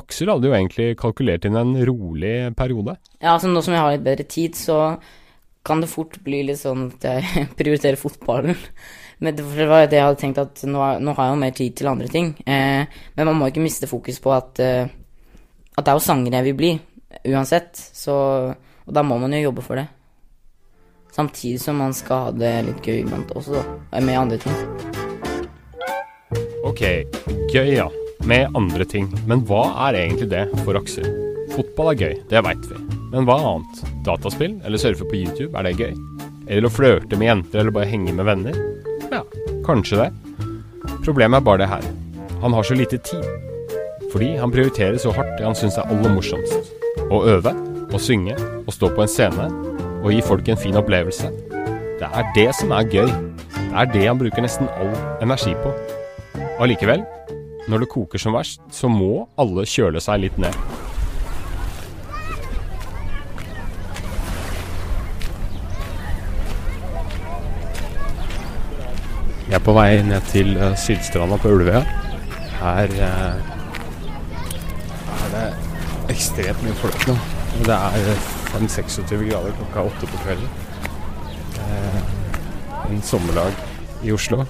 Aksel 0.00 0.30
hadde 0.30 0.48
jo 0.48 0.54
egentlig 0.54 0.94
kalkulert 1.00 1.44
inn 1.48 1.58
en 1.58 1.74
rolig 1.88 2.34
periode. 2.56 2.94
Ja, 3.18 3.34
altså 3.34 3.50
nå 3.50 3.62
som 3.64 3.74
jeg 3.74 3.82
har 3.82 3.92
litt 3.96 4.06
bedre 4.06 4.26
tid, 4.30 4.56
så 4.56 4.78
kan 5.66 5.82
det 5.82 5.90
fort 5.92 6.16
bli 6.24 6.44
litt 6.48 6.60
sånn 6.62 6.86
at 6.88 7.06
jeg 7.10 7.46
prioriterer 7.58 8.00
fotballen. 8.00 8.56
Men 9.20 9.36
det 9.36 9.44
var 9.44 9.84
jo 9.84 9.90
det 9.92 9.98
jeg 9.98 10.06
hadde 10.06 10.20
tenkt, 10.22 10.40
at 10.40 10.62
nå, 10.64 10.80
nå 11.04 11.14
har 11.16 11.26
jeg 11.26 11.34
jo 11.34 11.40
mer 11.42 11.56
tid 11.56 11.76
til 11.76 11.90
andre 11.90 12.08
ting. 12.08 12.32
Eh, 12.48 13.00
men 13.18 13.28
man 13.28 13.36
må 13.36 13.50
ikke 13.50 13.64
miste 13.64 13.90
fokus 13.90 14.16
på 14.24 14.32
at, 14.32 14.62
eh, 14.64 14.86
at 15.74 15.84
det 15.84 15.92
er 15.92 15.98
jo 15.98 16.06
sanger 16.06 16.38
jeg 16.38 16.46
vil 16.48 16.56
bli, 16.56 16.70
uansett. 17.28 17.76
Så, 17.76 18.14
og 18.86 18.94
da 18.96 19.04
må 19.04 19.18
man 19.20 19.36
jo 19.36 19.42
jobbe 19.50 19.66
for 19.66 19.76
det. 19.76 19.84
Samtidig 21.10 21.60
som 21.60 21.80
man 21.80 21.94
skal 21.96 22.26
ha 22.26 22.34
det 22.34 22.52
litt 22.68 22.86
gøy 22.86 23.02
iblant 23.02 23.32
også, 23.34 23.58
da. 23.58 24.00
Med 24.04 24.18
andre 24.18 24.38
ting. 24.38 24.54
Ok, 26.66 26.84
gøy 27.50 27.72
ja. 27.74 27.88
Med 28.28 28.54
andre 28.54 28.84
ting. 28.84 29.08
Men 29.26 29.42
hva 29.48 29.64
er 29.88 29.98
egentlig 30.04 30.30
det 30.30 30.46
for 30.62 30.78
Aksel? 30.78 31.08
Fotball 31.50 31.92
er 31.94 32.02
gøy, 32.04 32.14
det 32.30 32.42
veit 32.46 32.66
vi. 32.70 32.78
Men 33.10 33.26
hva 33.26 33.40
annet? 33.42 33.80
Dataspill 34.06 34.60
eller 34.64 34.78
surfe 34.78 35.08
på 35.08 35.18
YouTube, 35.18 35.50
er 35.58 35.66
det 35.66 35.78
gøy? 35.80 35.96
Eller 36.46 36.68
å 36.68 36.72
flørte 36.72 37.18
med 37.18 37.30
jenter 37.30 37.62
eller 37.62 37.74
bare 37.74 37.90
henge 37.90 38.14
med 38.14 38.28
venner? 38.28 38.60
Ja, 39.10 39.24
kanskje 39.66 40.04
det. 40.04 40.10
Problemet 41.02 41.40
er 41.40 41.46
bare 41.46 41.64
det 41.64 41.70
her. 41.72 41.88
Han 42.44 42.54
har 42.54 42.66
så 42.66 42.76
lite 42.78 43.00
tid. 43.02 43.26
Fordi 44.12 44.36
han 44.38 44.52
prioriterer 44.52 44.98
så 44.98 45.12
hardt 45.14 45.36
det 45.38 45.46
han 45.46 45.58
syns 45.58 45.78
er 45.78 45.90
aller 45.90 46.14
morsomst. 46.14 46.70
Å 47.10 47.20
øve, 47.34 47.54
å 47.90 47.98
synge, 48.02 48.38
å 48.66 48.74
stå 48.74 48.90
på 48.94 49.04
en 49.04 49.10
scene 49.10 49.50
og 50.00 50.12
gi 50.14 50.20
folk 50.24 50.48
en 50.48 50.60
fin 50.60 50.76
opplevelse. 50.80 51.28
Det 52.00 52.08
er 52.08 52.28
det 52.34 52.48
som 52.56 52.72
er 52.72 52.88
gøy. 52.88 53.08
Det 53.52 53.72
er 53.76 53.90
det 53.92 54.06
han 54.06 54.18
bruker 54.18 54.42
nesten 54.42 54.68
all 54.80 54.94
energi 55.22 55.52
på. 55.62 55.72
Allikevel, 56.60 57.04
når 57.68 57.84
det 57.84 57.90
koker 57.92 58.18
som 58.18 58.34
verst, 58.34 58.62
så 58.72 58.88
må 58.88 59.28
alle 59.38 59.66
kjøle 59.68 60.00
seg 60.00 60.24
litt 60.24 60.38
ned. 60.40 60.56
Jeg 69.50 69.58
er 69.58 69.64
på 69.66 69.74
vei 69.74 70.00
ned 70.06 70.26
til 70.30 70.52
uh, 70.56 70.72
Sydstranda 70.78 71.36
på 71.42 71.50
Ulvøya. 71.50 71.82
Her 72.60 72.92
uh, 72.96 73.40
er 75.16 75.32
det 75.34 75.48
ekstremt 76.14 76.62
mye 76.62 76.76
folk 76.78 77.08
nå. 77.10 77.16
Det 77.66 77.74
er 77.74 78.39
5-26 78.52 79.28
grader 79.30 79.52
klokka 79.58 79.82
åtte 79.90 80.06
på 80.06 80.22
kvelden. 80.24 80.48
Eh, 81.58 82.00
en 82.90 83.02
sommerdag 83.02 83.52
i 84.02 84.12
Oslo 84.12 84.44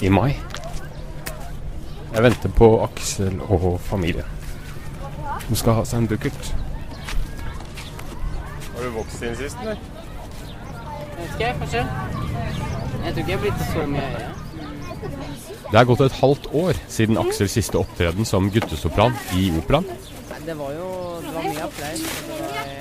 i 0.00 0.10
mai. 0.10 0.36
Jeg 2.12 2.22
venter 2.22 2.52
på 2.52 2.68
Aksel 2.84 3.40
og 3.48 3.80
familien. 3.80 4.28
De 5.48 5.56
skal 5.56 5.78
ha 5.78 5.84
seg 5.88 6.02
en 6.02 6.10
dukkert. 6.10 6.52
Har 8.72 8.84
du 8.84 8.90
vokst 8.98 9.18
siden 9.18 9.36
sist, 9.38 9.56
eller? 9.62 9.76
Jeg 9.76 11.18
vet 11.18 11.34
ikke, 11.38 11.54
kanskje. 11.62 11.86
Jeg 13.04 13.12
tror 13.12 13.22
ikke 13.22 13.30
jeg 13.30 13.38
har 13.38 13.44
blitt 13.46 13.66
så 13.72 13.86
mye 13.86 14.08
høyere. 14.12 14.32
Det 15.72 15.80
er 15.80 15.88
gått 15.88 16.02
et 16.04 16.18
halvt 16.20 16.46
år 16.52 16.78
siden 16.92 17.18
Aksels 17.22 17.54
siste 17.56 17.80
opptreden 17.80 18.28
som 18.28 18.50
guttesopran 18.52 19.16
i 19.38 19.48
operaen. 19.56 19.86
Det 20.42 20.56
var 20.58 20.72
jo 20.74 20.88
det 21.22 21.32
var 21.32 21.46
mye 21.46 21.64
applaus. 21.64 22.02
Det 22.02 22.36
var, 22.36 22.56
ja, 22.58 22.62
det 22.62 22.66
var 22.66 22.71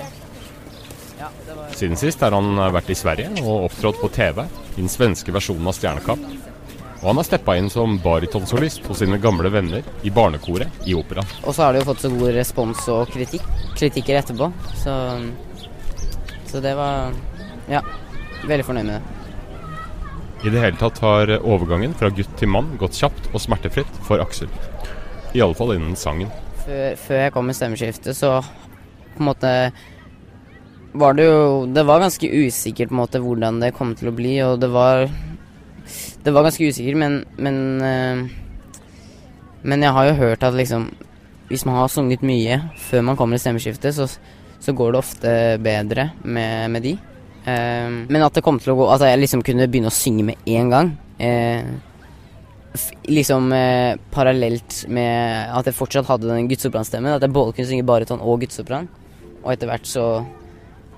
Siden 1.75 1.97
sist 1.99 2.21
har 2.23 2.33
han 2.35 2.55
vært 2.73 2.89
i 2.93 2.97
Sverige 2.97 3.31
og 3.43 3.67
opptrådt 3.69 3.99
på 4.01 4.09
TV 4.15 4.43
i 4.45 4.79
den 4.79 4.89
svenske 4.91 5.33
versjonen 5.35 5.67
av 5.69 5.77
Stjernekamp. 5.77 6.25
Og 7.01 7.07
han 7.09 7.17
har 7.17 7.25
steppa 7.25 7.55
inn 7.57 7.69
som 7.73 7.95
baritonsolist 8.03 8.85
hos 8.85 8.99
sine 9.01 9.17
gamle 9.21 9.49
venner 9.49 9.85
i 10.05 10.11
barnekoret 10.13 10.85
i 10.85 10.93
operaen. 10.93 11.25
Og 11.41 11.55
så 11.57 11.65
har 11.65 11.73
det 11.73 11.81
jo 11.81 11.87
fått 11.89 12.03
så 12.03 12.11
god 12.13 12.35
respons 12.35 12.83
og 12.93 13.09
kritikk, 13.09 13.47
kritikker 13.77 14.19
etterpå, 14.21 14.51
så 14.83 14.97
Så 16.51 16.59
det 16.59 16.75
var 16.75 17.13
Ja, 17.69 17.79
veldig 18.43 18.65
fornøyd 18.65 18.85
med 18.85 18.95
det. 18.99 19.01
I 20.43 20.49
det 20.49 20.61
hele 20.61 20.77
tatt 20.77 20.97
har 20.99 21.29
overgangen 21.39 21.93
fra 21.93 22.09
gutt 22.09 22.31
til 22.37 22.49
mann 22.49 22.73
gått 22.77 22.97
kjapt 22.97 23.29
og 23.33 23.39
smertefritt 23.39 23.99
for 24.03 24.19
Aksel. 24.19 24.49
I 25.33 25.41
alle 25.41 25.55
fall 25.55 25.75
innen 25.75 25.95
sangen. 25.95 26.31
Før, 26.65 26.95
før 26.97 27.21
jeg 27.21 27.33
kom 27.33 27.45
med 27.47 27.55
stemmeskiftet, 27.55 28.17
så 28.17 28.41
på 28.41 29.21
en 29.21 29.29
måte 29.29 29.71
var 30.93 31.13
det 31.15 31.25
jo 31.25 31.65
Det 31.71 31.83
var 31.87 32.03
ganske 32.03 32.27
usikkert 32.27 32.89
på 32.89 32.95
en 32.95 33.01
måte 33.01 33.21
hvordan 33.23 33.61
det 33.61 33.73
kom 33.75 33.93
til 33.95 34.11
å 34.11 34.15
bli, 34.15 34.35
og 34.45 34.59
det 34.61 34.71
var 34.71 35.07
Det 36.23 36.33
var 36.33 36.47
ganske 36.47 36.67
usikkert, 36.67 36.97
men 36.97 37.25
Men, 37.37 37.57
øh, 37.81 38.29
men 39.63 39.83
jeg 39.83 39.93
har 39.93 40.05
jo 40.05 40.19
hørt 40.19 40.43
at 40.43 40.53
liksom 40.53 40.91
Hvis 41.49 41.65
man 41.65 41.75
har 41.75 41.87
sunget 41.87 42.23
mye 42.23 42.61
før 42.77 43.01
man 43.01 43.17
kommer 43.17 43.35
i 43.35 43.39
stemmeskiftet, 43.43 43.95
så, 43.95 44.07
så 44.59 44.73
går 44.73 44.91
det 44.91 44.99
ofte 44.99 45.57
bedre 45.59 46.11
med, 46.23 46.71
med 46.71 46.81
de. 46.81 46.93
Uh, 47.41 48.05
men 48.07 48.21
at 48.21 48.33
det 48.37 48.43
kom 48.45 48.59
til 48.61 48.71
å 48.71 48.75
gå 48.77 48.85
At 48.93 49.01
jeg 49.01 49.17
liksom 49.17 49.41
kunne 49.41 49.65
begynne 49.67 49.89
å 49.89 49.95
synge 49.95 50.23
med 50.29 50.47
en 50.47 50.69
gang. 50.69 50.91
Uh, 51.19 51.65
liksom 53.09 53.49
uh, 53.51 53.97
parallelt 54.13 54.85
med 54.87 55.49
at 55.51 55.67
jeg 55.67 55.75
fortsatt 55.75 56.07
hadde 56.07 56.29
den 56.29 56.47
guttsopranstemmen. 56.47 57.17
At 57.17 57.25
jeg 57.25 57.33
både 57.35 57.57
kunne 57.57 57.67
synge 57.67 57.87
bariton 57.89 58.23
og 58.23 58.45
guttesopran. 58.45 58.87
Og 59.41 59.51
etter 59.51 59.67
hvert 59.67 59.89
så, 59.89 60.05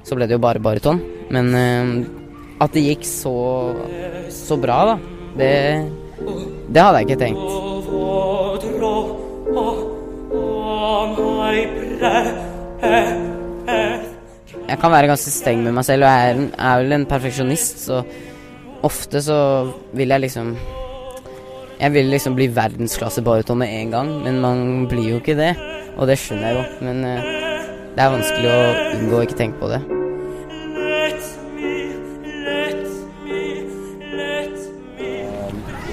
så 0.03 0.17
ble 0.17 0.27
det 0.27 0.37
jo 0.37 0.43
bare 0.43 0.61
bariton. 0.63 1.01
Men 1.33 1.53
at 2.61 2.73
det 2.75 2.83
gikk 2.85 3.05
så, 3.07 3.33
så 4.31 4.57
bra, 4.61 4.77
da, 4.93 4.95
det, 5.39 5.51
det 6.69 6.83
hadde 6.83 7.01
jeg 7.01 7.09
ikke 7.09 7.21
tenkt. 7.23 7.41
Jeg 14.63 14.79
kan 14.81 14.93
være 14.93 15.09
ganske 15.11 15.31
streng 15.33 15.63
med 15.65 15.75
meg 15.75 15.85
selv, 15.87 16.05
og 16.05 16.13
jeg 16.13 16.31
er, 16.31 16.45
er 16.55 16.83
vel 16.83 16.95
en 16.97 17.09
perfeksjonist, 17.09 17.83
så 17.87 18.03
ofte 18.83 19.21
så 19.23 19.37
vil 19.95 20.11
jeg 20.11 20.25
liksom 20.25 20.55
Jeg 21.79 21.91
vil 21.91 22.05
liksom 22.13 22.35
bli 22.37 22.47
verdensklasse 22.53 23.21
bariton 23.25 23.57
med 23.59 23.67
en 23.67 23.89
gang, 23.91 24.09
men 24.23 24.39
man 24.39 24.87
blir 24.87 25.09
jo 25.09 25.17
ikke 25.19 25.35
det. 25.35 25.51
Og 25.97 26.07
det 26.07 26.15
skjønner 26.21 26.47
jeg 26.47 26.55
jo, 26.55 26.63
men 26.85 27.01
uh, 27.03 27.52
det 27.93 28.01
er 28.01 28.09
vanskelig 28.09 28.49
å 28.49 28.61
unngå 28.97 29.17
å 29.19 29.25
ikke 29.27 29.37
tenke 29.37 29.59
på 29.61 29.67
det. 29.69 29.81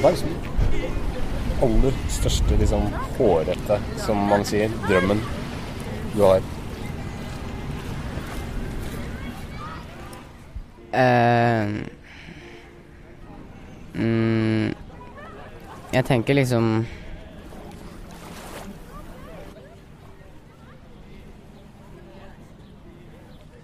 Hva 0.01 0.09
er 0.09 0.15
liksom 0.15 0.31
aller 1.61 1.99
største 2.09 2.57
liksom, 2.57 2.87
hårete, 3.19 3.77
som 4.01 4.23
man 4.31 4.47
sier, 4.49 4.73
drømmen 4.87 5.21
du 6.15 6.23
har? 6.25 6.41
Uh, 10.91 11.85
mm, 13.95 14.73
jeg 15.93 16.09
tenker 16.09 16.41
liksom 16.41 16.73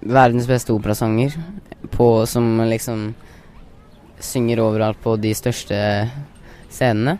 Verdens 0.07 0.49
beste 0.49 0.75
operasanger 0.75 1.35
på, 1.95 2.09
som 2.29 2.61
liksom 2.69 3.09
synger 4.23 4.63
overalt 4.65 5.01
på 5.03 5.17
de 5.21 5.33
største 5.37 5.79
scenene. 6.73 7.19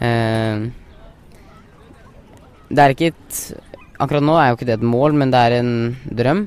Uh, 0.00 0.70
det 2.70 2.84
er 2.84 2.94
ikke 2.94 3.12
et 3.12 3.42
Akkurat 4.00 4.24
nå 4.24 4.32
er 4.40 4.46
jo 4.48 4.56
ikke 4.56 4.64
det 4.64 4.78
et 4.78 4.84
mål, 4.88 5.12
men 5.12 5.28
det 5.28 5.40
er 5.44 5.54
en 5.58 5.72
drøm. 6.16 6.38